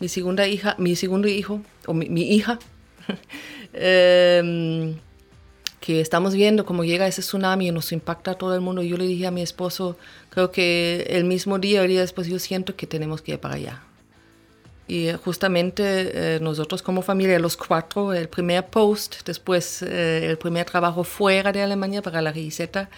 mi 0.00 0.08
segunda 0.08 0.48
hija, 0.48 0.74
mi 0.78 0.96
segundo 0.96 1.28
hijo, 1.28 1.60
o 1.86 1.94
mi, 1.94 2.08
mi 2.08 2.34
hija, 2.34 2.58
Em, 3.74 4.96
que 5.80 6.02
estamos 6.02 6.34
viendo 6.34 6.66
cómo 6.66 6.84
llega 6.84 7.06
ese 7.06 7.22
tsunami 7.22 7.68
y 7.68 7.72
nos 7.72 7.90
impacta 7.90 8.32
a 8.32 8.34
todo 8.34 8.54
el 8.54 8.60
mundo. 8.60 8.82
Yo 8.82 8.98
le 8.98 9.06
dije 9.06 9.26
a 9.26 9.30
mi 9.30 9.40
esposo, 9.40 9.96
creo 10.28 10.50
que 10.50 11.06
el 11.08 11.24
mismo 11.24 11.58
día, 11.58 11.82
el 11.82 11.88
día 11.88 12.00
después, 12.00 12.28
yo 12.28 12.38
siento 12.38 12.76
que 12.76 12.86
tenemos 12.86 13.22
que 13.22 13.32
ir 13.32 13.38
para 13.38 13.54
allá. 13.54 13.82
Y 14.86 15.08
eh, 15.08 15.16
justamente 15.16 16.34
eh, 16.36 16.40
nosotros 16.40 16.82
como 16.82 17.02
familia, 17.02 17.38
los 17.38 17.56
cuatro, 17.56 18.12
el 18.12 18.28
primer 18.28 18.66
post, 18.66 19.24
después 19.24 19.82
eh, 19.82 20.26
el 20.28 20.36
primer 20.36 20.66
trabajo 20.66 21.02
fuera 21.02 21.50
de 21.50 21.62
Alemania 21.62 22.02
para 22.02 22.20
la 22.20 22.30
riseta 22.30 22.90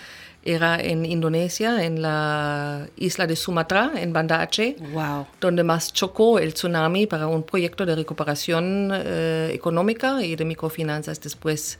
era 0.45 0.79
en 0.81 1.07
Indonesia, 1.07 1.85
en 1.85 2.03
la 2.03 2.87
isla 2.97 3.27
de 3.27 3.35
Sumatra, 3.35 3.93
en 3.97 4.13
Banda 4.13 4.43
Aceh, 4.43 4.77
Wow. 4.93 5.27
donde 5.41 5.65
más 5.65 5.93
chocó 5.93 6.39
el 6.39 6.53
tsunami 6.55 7.07
para 7.07 7.27
un 7.27 7.43
proyecto 7.43 7.87
de 7.87 7.95
recuperación 7.97 8.91
eh, 8.93 9.51
económica 9.55 10.23
y 10.23 10.37
de 10.37 10.45
microfinanzas 10.45 11.21
después 11.21 11.79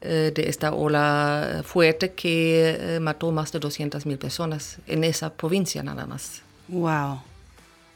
eh, 0.00 0.32
de 0.34 0.48
esta 0.48 0.72
ola 0.74 1.62
fuerte 1.64 2.10
que 2.12 2.96
eh, 2.96 3.00
mató 3.00 3.30
más 3.30 3.52
de 3.52 3.60
200.000 3.60 4.18
personas 4.18 4.78
en 4.88 5.04
esa 5.04 5.32
provincia 5.32 5.82
nada 5.84 6.06
más. 6.06 6.42
Wow. 6.68 7.20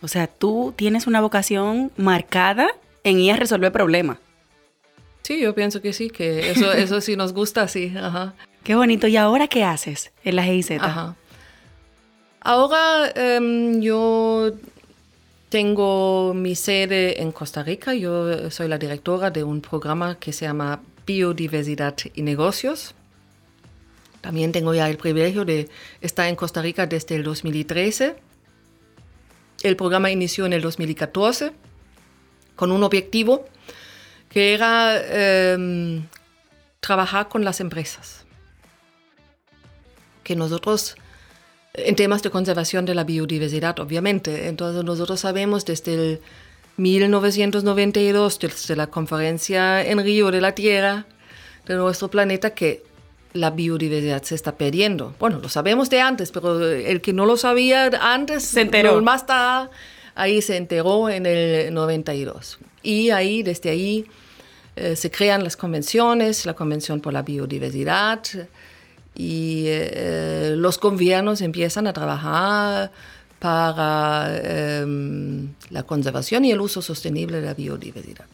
O 0.02 0.08
sea, 0.08 0.28
tú 0.28 0.72
tienes 0.76 1.08
una 1.08 1.20
vocación 1.20 1.90
marcada 1.96 2.68
en 3.02 3.18
ir 3.18 3.32
a 3.32 3.36
resolver 3.36 3.72
problemas. 3.72 4.18
Sí, 5.22 5.40
yo 5.40 5.52
pienso 5.56 5.82
que 5.82 5.92
sí, 5.92 6.08
que 6.10 6.52
eso, 6.52 6.70
eso 6.72 7.00
sí 7.00 7.16
nos 7.16 7.32
gusta, 7.32 7.66
sí. 7.66 7.92
Ajá. 7.96 8.34
Qué 8.66 8.74
bonito. 8.74 9.06
¿Y 9.06 9.16
ahora 9.16 9.46
qué 9.46 9.62
haces 9.62 10.10
en 10.24 10.34
la 10.34 10.42
GIZ? 10.42 10.72
Ahora 12.40 13.12
em, 13.14 13.80
yo 13.80 14.50
tengo 15.48 16.34
mi 16.34 16.56
sede 16.56 17.22
en 17.22 17.30
Costa 17.30 17.62
Rica. 17.62 17.94
Yo 17.94 18.50
soy 18.50 18.66
la 18.66 18.76
directora 18.76 19.30
de 19.30 19.44
un 19.44 19.60
programa 19.60 20.18
que 20.18 20.32
se 20.32 20.46
llama 20.46 20.80
Biodiversidad 21.06 21.94
y 22.12 22.22
Negocios. 22.22 22.96
También 24.20 24.50
tengo 24.50 24.74
ya 24.74 24.90
el 24.90 24.96
privilegio 24.96 25.44
de 25.44 25.68
estar 26.00 26.26
en 26.26 26.34
Costa 26.34 26.60
Rica 26.60 26.88
desde 26.88 27.14
el 27.14 27.22
2013. 27.22 28.16
El 29.62 29.76
programa 29.76 30.10
inició 30.10 30.44
en 30.44 30.54
el 30.54 30.62
2014 30.62 31.52
con 32.56 32.72
un 32.72 32.82
objetivo 32.82 33.46
que 34.28 34.54
era 34.54 35.00
em, 35.54 36.04
trabajar 36.80 37.28
con 37.28 37.44
las 37.44 37.60
empresas 37.60 38.25
que 40.26 40.34
nosotros, 40.34 40.96
en 41.72 41.94
temas 41.94 42.20
de 42.24 42.30
conservación 42.30 42.84
de 42.84 42.96
la 42.96 43.04
biodiversidad, 43.04 43.78
obviamente, 43.78 44.48
entonces 44.48 44.82
nosotros 44.82 45.20
sabemos 45.20 45.64
desde 45.64 45.94
el 45.94 46.20
1992, 46.78 48.40
desde 48.40 48.74
la 48.74 48.88
conferencia 48.88 49.86
en 49.86 50.02
Río 50.02 50.32
de 50.32 50.40
la 50.40 50.52
Tierra, 50.52 51.06
de 51.64 51.76
nuestro 51.76 52.08
planeta, 52.08 52.50
que 52.54 52.82
la 53.34 53.50
biodiversidad 53.50 54.22
se 54.24 54.34
está 54.34 54.56
perdiendo. 54.56 55.14
Bueno, 55.20 55.38
lo 55.40 55.48
sabemos 55.48 55.88
de 55.90 56.00
antes, 56.00 56.32
pero 56.32 56.60
el 56.60 57.00
que 57.00 57.12
no 57.12 57.24
lo 57.24 57.36
sabía 57.36 57.86
antes, 58.00 58.42
Se 58.42 58.62
enteró. 58.62 59.00
más 59.02 59.26
tarde, 59.26 59.70
ahí 60.16 60.42
se 60.42 60.56
enteró 60.56 61.08
en 61.08 61.24
el 61.24 61.72
92. 61.72 62.58
Y 62.82 63.10
ahí, 63.10 63.44
desde 63.44 63.70
ahí, 63.70 64.06
eh, 64.74 64.96
se 64.96 65.08
crean 65.08 65.44
las 65.44 65.56
convenciones, 65.56 66.46
la 66.46 66.54
Convención 66.54 67.00
por 67.00 67.12
la 67.12 67.22
Biodiversidad, 67.22 68.20
y 69.16 69.64
eh, 69.66 70.54
los 70.56 70.78
gobiernos 70.78 71.40
empiezan 71.40 71.86
a 71.86 71.92
trabajar 71.92 72.92
para 73.38 74.28
em, 74.42 75.54
la 75.70 75.82
conservación 75.82 76.44
y 76.44 76.52
el 76.52 76.60
uso 76.60 76.82
sostenible 76.82 77.40
de 77.40 77.46
la 77.46 77.54
biodiversidad. 77.54 78.26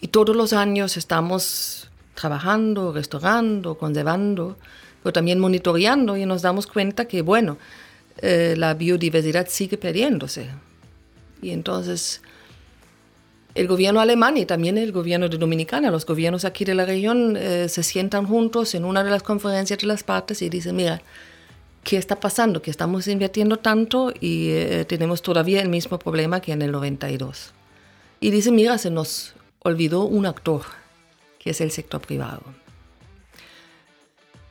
Y 0.00 0.08
todos 0.08 0.36
los 0.36 0.52
años 0.52 0.96
estamos 0.96 1.88
trabajando, 2.14 2.92
restaurando, 2.92 3.76
conservando, 3.76 4.56
pero 5.02 5.12
también 5.12 5.38
monitoreando 5.40 6.16
y 6.16 6.26
nos 6.26 6.42
damos 6.42 6.66
cuenta 6.66 7.06
que, 7.06 7.22
bueno, 7.22 7.56
eh, 8.18 8.54
la 8.56 8.74
biodiversidad 8.74 9.48
sigue 9.48 9.78
perdiéndose. 9.78 10.48
Y 11.40 11.50
entonces 11.50 12.20
el 13.58 13.66
gobierno 13.68 14.00
alemán 14.00 14.36
y 14.36 14.46
también 14.46 14.78
el 14.78 14.92
gobierno 14.92 15.28
de 15.28 15.36
Dominicana, 15.38 15.90
los 15.90 16.06
gobiernos 16.06 16.44
aquí 16.44 16.64
de 16.64 16.74
la 16.74 16.84
región, 16.84 17.36
eh, 17.36 17.68
se 17.68 17.82
sientan 17.82 18.26
juntos 18.26 18.74
en 18.74 18.84
una 18.84 19.02
de 19.04 19.10
las 19.10 19.22
conferencias 19.22 19.78
de 19.80 19.86
las 19.86 20.02
partes 20.04 20.40
y 20.42 20.48
dicen, 20.48 20.76
mira, 20.76 21.02
¿qué 21.82 21.96
está 21.96 22.20
pasando? 22.20 22.62
Que 22.62 22.70
estamos 22.70 23.08
invirtiendo 23.08 23.56
tanto 23.58 24.12
y 24.20 24.50
eh, 24.50 24.84
tenemos 24.88 25.22
todavía 25.22 25.60
el 25.60 25.68
mismo 25.68 25.98
problema 25.98 26.40
que 26.40 26.52
en 26.52 26.62
el 26.62 26.70
92. 26.72 27.52
Y 28.20 28.30
dicen, 28.30 28.54
mira, 28.54 28.78
se 28.78 28.90
nos 28.90 29.34
olvidó 29.60 30.04
un 30.04 30.26
actor, 30.26 30.62
que 31.38 31.50
es 31.50 31.60
el 31.60 31.70
sector 31.70 32.00
privado. 32.00 32.42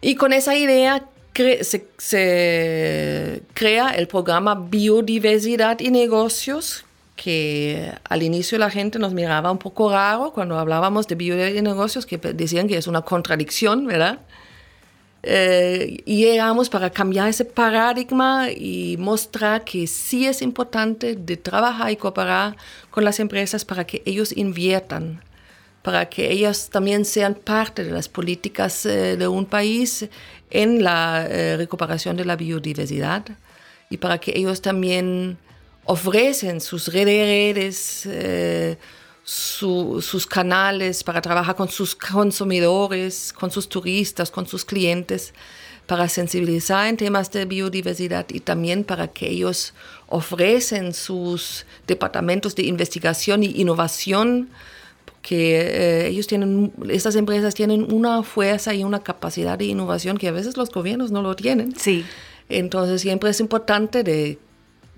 Y 0.02 0.16
con 0.16 0.32
esa 0.34 0.56
idea 0.56 1.06
cre- 1.34 1.64
se, 1.64 1.88
se 1.98 3.42
crea 3.54 3.90
el 3.92 4.08
programa 4.08 4.56
Biodiversidad 4.56 5.80
y 5.80 5.92
Negocios, 5.92 6.84
que 7.18 7.92
al 8.08 8.24
inicio 8.24 8.58
la 8.58 8.70
gente 8.70 9.00
nos 9.00 9.14
miraba 9.14 9.52
un 9.52 9.58
poco 9.58 9.92
raro 9.92 10.32
cuando 10.32 10.58
hablábamos 10.58 11.08
de 11.08 11.16
biodiversidad 11.16 11.60
y 11.60 11.62
negocios, 11.62 12.06
que 12.06 12.18
decían 12.18 12.70
que 12.70 12.78
es 12.78 12.88
una 12.88 13.02
contradicción, 13.02 13.86
¿verdad? 13.86 14.20
Eh, 15.24 16.04
y 16.06 16.24
llegamos 16.24 16.70
para 16.70 16.90
cambiar 16.92 17.28
ese 17.28 17.44
paradigma 17.44 18.50
y 18.52 18.96
mostrar 18.98 19.66
que 19.66 19.88
sí 19.88 20.26
es 20.26 20.42
importante 20.42 21.16
de 21.16 21.36
trabajar 21.36 21.92
y 21.92 21.98
cooperar 21.98 22.56
con 22.92 23.04
las 23.04 23.20
empresas 23.20 23.66
para 23.66 23.86
que 23.86 24.04
ellos 24.06 24.32
inviertan, 24.38 25.22
para 25.82 26.08
que 26.08 26.32
ellas 26.32 26.70
también 26.70 27.04
sean 27.04 27.34
parte 27.34 27.84
de 27.84 27.92
las 27.92 28.08
políticas 28.08 28.86
eh, 28.86 29.18
de 29.18 29.28
un 29.28 29.46
país 29.46 30.08
en 30.52 30.84
la 30.84 31.26
eh, 31.28 31.58
recuperación 31.58 32.16
de 32.16 32.24
la 32.26 32.36
biodiversidad 32.36 33.26
y 33.90 33.98
para 33.98 34.20
que 34.20 34.34
ellos 34.36 34.62
también 34.62 35.38
ofrecen 35.88 36.62
sus 36.62 36.88
redes, 36.88 37.06
de 37.06 37.24
redes 37.26 38.04
eh, 38.06 38.78
su- 39.24 40.02
sus 40.02 40.26
canales 40.26 41.04
para 41.04 41.22
trabajar 41.22 41.56
con 41.56 41.68
sus 41.70 41.96
consumidores, 41.96 43.34
con 43.34 43.50
sus 43.52 43.68
turistas, 43.68 44.30
con 44.32 44.46
sus 44.48 44.64
clientes, 44.64 45.34
para 45.86 46.08
sensibilizar 46.10 46.88
en 46.88 46.98
temas 46.98 47.32
de 47.32 47.46
biodiversidad 47.46 48.26
y 48.30 48.42
también 48.42 48.84
para 48.84 49.08
que 49.08 49.30
ellos 49.30 49.74
ofrecen 50.08 50.94
sus 50.94 51.66
departamentos 51.88 52.56
de 52.56 52.64
investigación 52.64 53.44
y 53.44 53.48
innovación, 53.62 54.50
porque 55.06 55.60
eh, 55.62 56.08
ellos 56.08 56.28
tienen, 56.28 56.74
estas 56.90 57.16
empresas 57.16 57.54
tienen 57.56 57.92
una 57.94 58.24
fuerza 58.24 58.74
y 58.74 58.84
una 58.84 59.00
capacidad 59.00 59.58
de 59.58 59.66
innovación 59.66 60.18
que 60.18 60.28
a 60.28 60.32
veces 60.32 60.58
los 60.58 60.70
gobiernos 60.70 61.12
no 61.12 61.22
lo 61.22 61.36
tienen. 61.36 61.74
Sí. 61.78 62.06
Entonces 62.50 63.02
siempre 63.02 63.30
es 63.30 63.40
importante 63.40 64.04
de, 64.04 64.38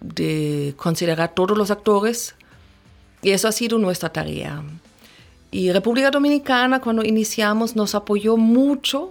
de 0.01 0.73
considerar 0.77 1.33
todos 1.33 1.57
los 1.57 1.71
actores 1.71 2.35
y 3.21 3.31
eso 3.31 3.47
ha 3.47 3.51
sido 3.51 3.77
nuestra 3.77 4.09
tarea. 4.09 4.63
Y 5.51 5.71
República 5.71 6.11
Dominicana 6.11 6.79
cuando 6.79 7.03
iniciamos 7.03 7.75
nos 7.75 7.95
apoyó 7.95 8.37
mucho 8.37 9.09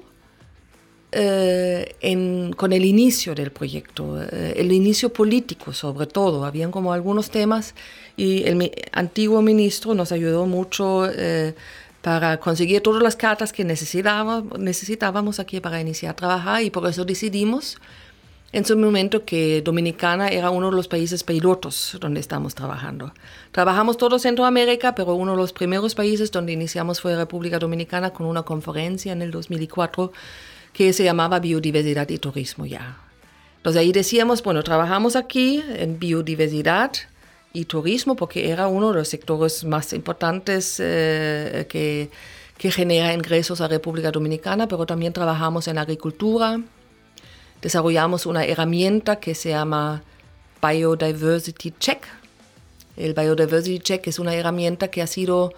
eh, 1.11 2.53
con 2.57 2.73
el 2.73 2.85
inicio 2.85 3.35
del 3.35 3.51
proyecto, 3.51 4.23
eh, 4.23 4.55
el 4.57 4.73
inicio 4.73 5.13
político 5.13 5.73
sobre 5.73 6.07
todo. 6.07 6.45
Habían 6.45 6.71
como 6.71 6.93
algunos 6.93 7.31
temas 7.31 7.75
y 8.17 8.45
el 8.45 8.71
antiguo 8.93 9.43
ministro 9.43 9.95
nos 9.95 10.13
ayudó 10.13 10.47
mucho 10.47 11.09
eh, 11.11 11.55
para 12.03 12.39
conseguir 12.39 12.83
todas 12.83 13.03
las 13.03 13.17
cartas 13.17 13.53
que 13.53 13.65
necesitábamos, 13.65 14.59
necesitábamos 14.59 15.41
aquí 15.41 15.61
para 15.61 15.81
iniciar 15.81 16.13
a 16.13 16.17
trabajar 16.17 16.63
y 16.63 16.71
por 16.71 16.89
eso 16.89 17.05
decidimos 17.05 17.79
en 18.51 18.65
su 18.65 18.77
momento 18.77 19.25
que 19.25 19.61
Dominicana 19.63 20.29
era 20.29 20.51
uno 20.51 20.71
de 20.71 20.77
los 20.77 20.89
países 20.89 21.23
pilotos 21.23 21.97
donde 22.01 22.21
estamos 22.21 22.55
trabajando. 22.55 23.13
Trabajamos 23.53 23.99
todo 23.99 24.19
Centroamérica, 24.19 24.95
pero 24.95 25.15
uno 25.15 25.33
de 25.33 25.39
los 25.39 25.53
primeros 25.53 25.95
países 25.95 26.31
donde 26.31 26.53
iniciamos 26.53 27.01
fue 27.01 27.15
República 27.15 27.59
Dominicana 27.59 28.11
con 28.11 28.27
una 28.27 28.43
conferencia 28.43 29.13
en 29.13 29.21
el 29.21 29.31
2004 29.31 30.13
que 30.73 30.93
se 30.93 31.05
llamaba 31.05 31.41
Biodiversidad 31.41 32.09
y 32.09 32.19
Turismo 32.19 32.65
ya. 32.65 32.97
Entonces 33.59 33.81
ahí 33.81 33.93
decíamos, 33.93 34.43
bueno, 34.43 34.63
trabajamos 34.63 35.15
aquí 35.17 35.63
en 35.69 35.99
biodiversidad 35.99 36.93
y 37.53 37.65
turismo 37.65 38.15
porque 38.17 38.51
era 38.51 38.69
uno 38.69 38.91
de 38.93 38.99
los 38.99 39.09
sectores 39.09 39.65
más 39.65 39.93
importantes 39.93 40.77
eh, 40.79 41.67
que, 41.69 42.09
que 42.57 42.71
genera 42.71 43.13
ingresos 43.13 43.61
a 43.61 43.69
República 43.69 44.11
Dominicana, 44.11 44.69
pero 44.69 44.87
también 44.87 45.13
trabajamos 45.13 45.67
en 45.69 45.77
agricultura, 45.79 46.61
desarrollamos 47.63 48.27
una 48.27 48.45
herramienta 48.45 49.17
que 49.17 49.35
se 49.35 49.51
llama 49.51 50.03
Biodiversity 50.63 51.73
Check. 51.79 52.07
El 52.97 53.15
Biodiversity 53.15 53.79
Check 53.79 54.07
es 54.07 54.19
una 54.19 54.35
herramienta 54.35 54.89
que 54.89 55.03
ha 55.03 55.07
sido 55.07 55.53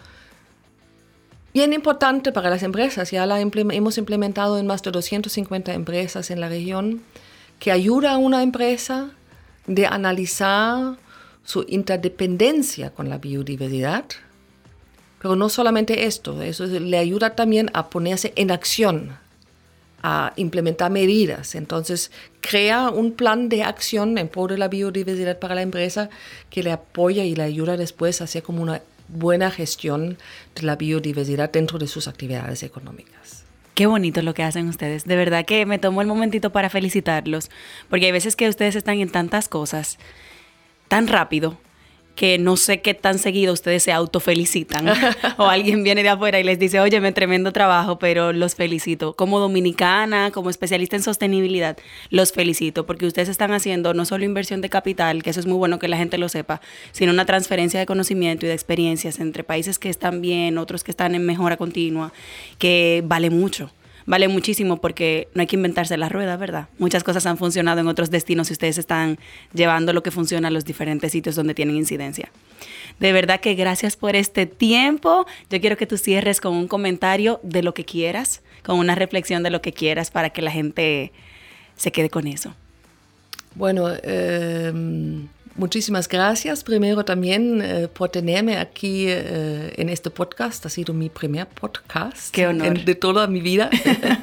bien 1.52 1.72
importante 1.72 2.32
para 2.32 2.50
las 2.50 2.62
empresas. 2.62 3.10
Ya 3.10 3.26
la 3.26 3.40
hemos 3.40 3.98
implementado 3.98 4.58
en 4.58 4.66
más 4.66 4.82
de 4.82 4.90
250 4.90 5.72
empresas 5.72 6.30
en 6.30 6.40
la 6.40 6.48
región, 6.48 7.02
que 7.58 7.72
ayuda 7.72 8.12
a 8.12 8.18
una 8.18 8.42
empresa 8.42 9.10
de 9.66 9.86
analizar 9.86 10.96
su 11.44 11.64
interdependencia 11.68 12.90
con 12.90 13.08
la 13.08 13.18
biodiversidad. 13.18 14.04
Pero 15.20 15.36
no 15.36 15.50
solamente 15.50 16.06
esto, 16.06 16.40
eso 16.40 16.64
le 16.64 16.96
ayuda 16.96 17.36
también 17.36 17.70
a 17.74 17.90
ponerse 17.90 18.32
en 18.36 18.50
acción 18.50 19.19
a 20.02 20.32
implementar 20.36 20.90
medidas. 20.90 21.54
Entonces, 21.54 22.10
crea 22.40 22.90
un 22.90 23.12
plan 23.12 23.48
de 23.48 23.62
acción 23.62 24.16
en 24.18 24.28
pro 24.28 24.46
de 24.46 24.58
la 24.58 24.68
biodiversidad 24.68 25.38
para 25.38 25.54
la 25.54 25.62
empresa 25.62 26.10
que 26.48 26.62
le 26.62 26.72
apoya 26.72 27.24
y 27.24 27.34
le 27.34 27.42
ayuda 27.42 27.76
después 27.76 28.20
a 28.20 28.24
hacer 28.24 28.42
como 28.42 28.62
una 28.62 28.82
buena 29.08 29.50
gestión 29.50 30.18
de 30.54 30.62
la 30.62 30.76
biodiversidad 30.76 31.50
dentro 31.50 31.78
de 31.78 31.86
sus 31.86 32.08
actividades 32.08 32.62
económicas. 32.62 33.44
Qué 33.74 33.86
bonito 33.86 34.22
lo 34.22 34.34
que 34.34 34.42
hacen 34.42 34.68
ustedes. 34.68 35.04
De 35.04 35.16
verdad 35.16 35.44
que 35.44 35.64
me 35.66 35.78
tomo 35.78 36.02
el 36.02 36.06
momentito 36.06 36.50
para 36.50 36.70
felicitarlos, 36.70 37.50
porque 37.88 38.06
hay 38.06 38.12
veces 38.12 38.36
que 38.36 38.48
ustedes 38.48 38.76
están 38.76 38.98
en 38.98 39.10
tantas 39.10 39.48
cosas 39.48 39.98
tan 40.88 41.08
rápido 41.08 41.56
que 42.20 42.36
no 42.36 42.58
sé 42.58 42.82
qué 42.82 42.92
tan 42.92 43.18
seguido 43.18 43.54
ustedes 43.54 43.82
se 43.82 43.92
autofelicitan 43.92 44.86
o 45.38 45.46
alguien 45.46 45.82
viene 45.82 46.02
de 46.02 46.10
afuera 46.10 46.38
y 46.38 46.44
les 46.44 46.58
dice, 46.58 46.78
oye, 46.78 47.00
me 47.00 47.12
tremendo 47.12 47.50
trabajo, 47.50 47.98
pero 47.98 48.34
los 48.34 48.56
felicito. 48.56 49.14
Como 49.14 49.38
dominicana, 49.38 50.30
como 50.30 50.50
especialista 50.50 50.96
en 50.96 51.02
sostenibilidad, 51.02 51.78
los 52.10 52.32
felicito 52.32 52.84
porque 52.84 53.06
ustedes 53.06 53.30
están 53.30 53.52
haciendo 53.52 53.94
no 53.94 54.04
solo 54.04 54.26
inversión 54.26 54.60
de 54.60 54.68
capital, 54.68 55.22
que 55.22 55.30
eso 55.30 55.40
es 55.40 55.46
muy 55.46 55.56
bueno 55.56 55.78
que 55.78 55.88
la 55.88 55.96
gente 55.96 56.18
lo 56.18 56.28
sepa, 56.28 56.60
sino 56.92 57.10
una 57.10 57.24
transferencia 57.24 57.80
de 57.80 57.86
conocimiento 57.86 58.44
y 58.44 58.50
de 58.50 58.54
experiencias 58.54 59.18
entre 59.18 59.42
países 59.42 59.78
que 59.78 59.88
están 59.88 60.20
bien, 60.20 60.58
otros 60.58 60.84
que 60.84 60.90
están 60.90 61.14
en 61.14 61.24
mejora 61.24 61.56
continua, 61.56 62.12
que 62.58 63.02
vale 63.02 63.30
mucho 63.30 63.70
vale 64.10 64.26
muchísimo 64.26 64.78
porque 64.78 65.28
no 65.34 65.40
hay 65.40 65.46
que 65.46 65.54
inventarse 65.54 65.96
la 65.96 66.08
rueda, 66.08 66.36
¿verdad? 66.36 66.66
Muchas 66.78 67.04
cosas 67.04 67.26
han 67.26 67.38
funcionado 67.38 67.80
en 67.80 67.86
otros 67.86 68.10
destinos 68.10 68.50
y 68.50 68.54
ustedes 68.54 68.76
están 68.76 69.20
llevando 69.54 69.92
lo 69.92 70.02
que 70.02 70.10
funciona 70.10 70.48
a 70.48 70.50
los 70.50 70.64
diferentes 70.64 71.12
sitios 71.12 71.36
donde 71.36 71.54
tienen 71.54 71.76
incidencia. 71.76 72.28
De 72.98 73.12
verdad 73.12 73.38
que 73.38 73.54
gracias 73.54 73.96
por 73.96 74.16
este 74.16 74.46
tiempo. 74.46 75.26
Yo 75.48 75.60
quiero 75.60 75.76
que 75.76 75.86
tú 75.86 75.96
cierres 75.96 76.40
con 76.40 76.54
un 76.56 76.66
comentario 76.66 77.38
de 77.44 77.62
lo 77.62 77.72
que 77.72 77.84
quieras, 77.84 78.42
con 78.64 78.80
una 78.80 78.96
reflexión 78.96 79.44
de 79.44 79.50
lo 79.50 79.62
que 79.62 79.72
quieras 79.72 80.10
para 80.10 80.30
que 80.30 80.42
la 80.42 80.50
gente 80.50 81.12
se 81.76 81.92
quede 81.92 82.10
con 82.10 82.26
eso. 82.26 82.52
Bueno, 83.54 83.90
eh, 84.02 84.72
Muchísimas 85.60 86.08
gracias 86.08 86.64
primero 86.64 87.04
también 87.04 87.60
eh, 87.60 87.86
por 87.86 88.08
tenerme 88.08 88.56
aquí 88.56 89.04
eh, 89.08 89.74
en 89.76 89.90
este 89.90 90.08
podcast. 90.08 90.64
Ha 90.64 90.70
sido 90.70 90.94
mi 90.94 91.10
primer 91.10 91.46
podcast 91.48 92.34
Qué 92.34 92.46
honor. 92.46 92.82
de 92.82 92.94
toda 92.94 93.26
mi 93.26 93.42
vida 93.42 93.68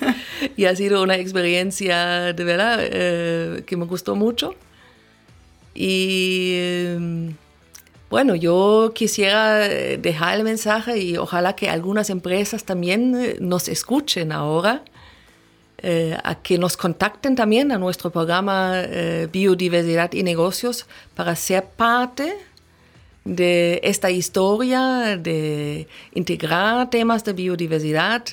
y 0.57 0.65
ha 0.65 0.75
sido 0.75 1.03
una 1.03 1.15
experiencia 1.15 2.33
de 2.33 2.43
verdad 2.43 2.79
eh, 2.81 3.63
que 3.67 3.77
me 3.77 3.85
gustó 3.85 4.15
mucho. 4.15 4.55
Y 5.75 6.55
bueno, 8.09 8.33
yo 8.33 8.93
quisiera 8.95 9.59
dejar 9.59 10.39
el 10.39 10.43
mensaje 10.43 10.97
y 10.97 11.17
ojalá 11.17 11.55
que 11.55 11.69
algunas 11.69 12.09
empresas 12.09 12.63
también 12.63 13.35
nos 13.41 13.67
escuchen 13.67 14.31
ahora 14.31 14.83
eh, 15.79 16.17
a 16.23 16.35
que 16.35 16.57
nos 16.57 16.75
contacten 16.75 17.35
también 17.35 17.71
a 17.71 17.77
nuestro 17.77 18.09
programa 18.09 18.81
eh, 18.83 19.27
Biodiversidad 19.31 20.11
y 20.13 20.23
Negocios 20.23 20.87
para 21.13 21.35
ser 21.35 21.65
parte 21.65 22.33
de 23.25 23.79
esta 23.83 24.09
historia 24.09 25.17
de 25.17 25.87
integrar 26.13 26.89
temas 26.89 27.23
de 27.25 27.33
biodiversidad 27.33 28.23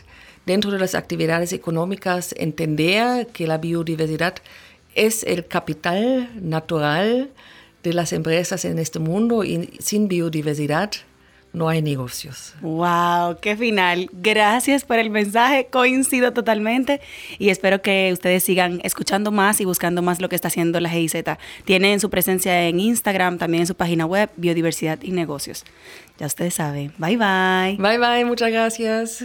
dentro 0.47 0.71
de 0.71 0.79
las 0.79 0.95
actividades 0.95 1.53
económicas, 1.53 2.35
entender 2.39 3.27
que 3.27 3.47
la 3.47 3.59
biodiversidad 3.59 4.37
es 4.95 5.23
el 5.25 5.47
capital 5.47 6.31
natural 6.41 7.31
de 7.83 7.93
las 7.93 8.13
empresas 8.13 8.65
en 8.65 8.79
este 8.79 9.01
mundo 9.01 9.45
y 9.45 9.71
sin 9.81 10.09
biodiversidad 10.09 10.93
no 11.55 11.69
hay 11.69 11.81
negocios. 11.81 12.53
¡Wow! 12.61 13.39
¡Qué 13.41 13.57
final! 13.57 14.11
Gracias 14.13 14.85
por 14.85 14.99
el 14.99 15.09
mensaje, 15.09 15.69
coincido 15.71 16.33
totalmente 16.33 17.01
y 17.39 17.49
espero 17.49 17.81
que 17.81 18.11
ustedes 18.13 18.43
sigan 18.45 18.81
escuchando 18.83 19.31
más 19.31 19.61
y 19.61 19.65
buscando 19.65 20.03
más 20.03 20.21
lo 20.21 20.29
que 20.29 20.37
está 20.37 20.49
haciendo 20.49 20.81
la 20.81 20.91
GIZ. 20.91 21.15
Tienen 21.65 22.01
su 22.01 22.11
presencia 22.11 22.69
en 22.69 22.81
Instagram, 22.81 23.39
también 23.39 23.63
en 23.63 23.67
su 23.67 23.77
página 23.77 24.05
web, 24.05 24.31
Biodiversidad 24.37 25.01
y 25.03 25.13
Negocios. 25.13 25.65
Ya 26.19 26.27
ustedes 26.27 26.55
saben. 26.55 26.93
Bye 26.99 27.17
bye. 27.17 27.77
Bye 27.79 27.99
bye, 27.99 28.25
muchas 28.25 28.51
gracias. 28.51 29.25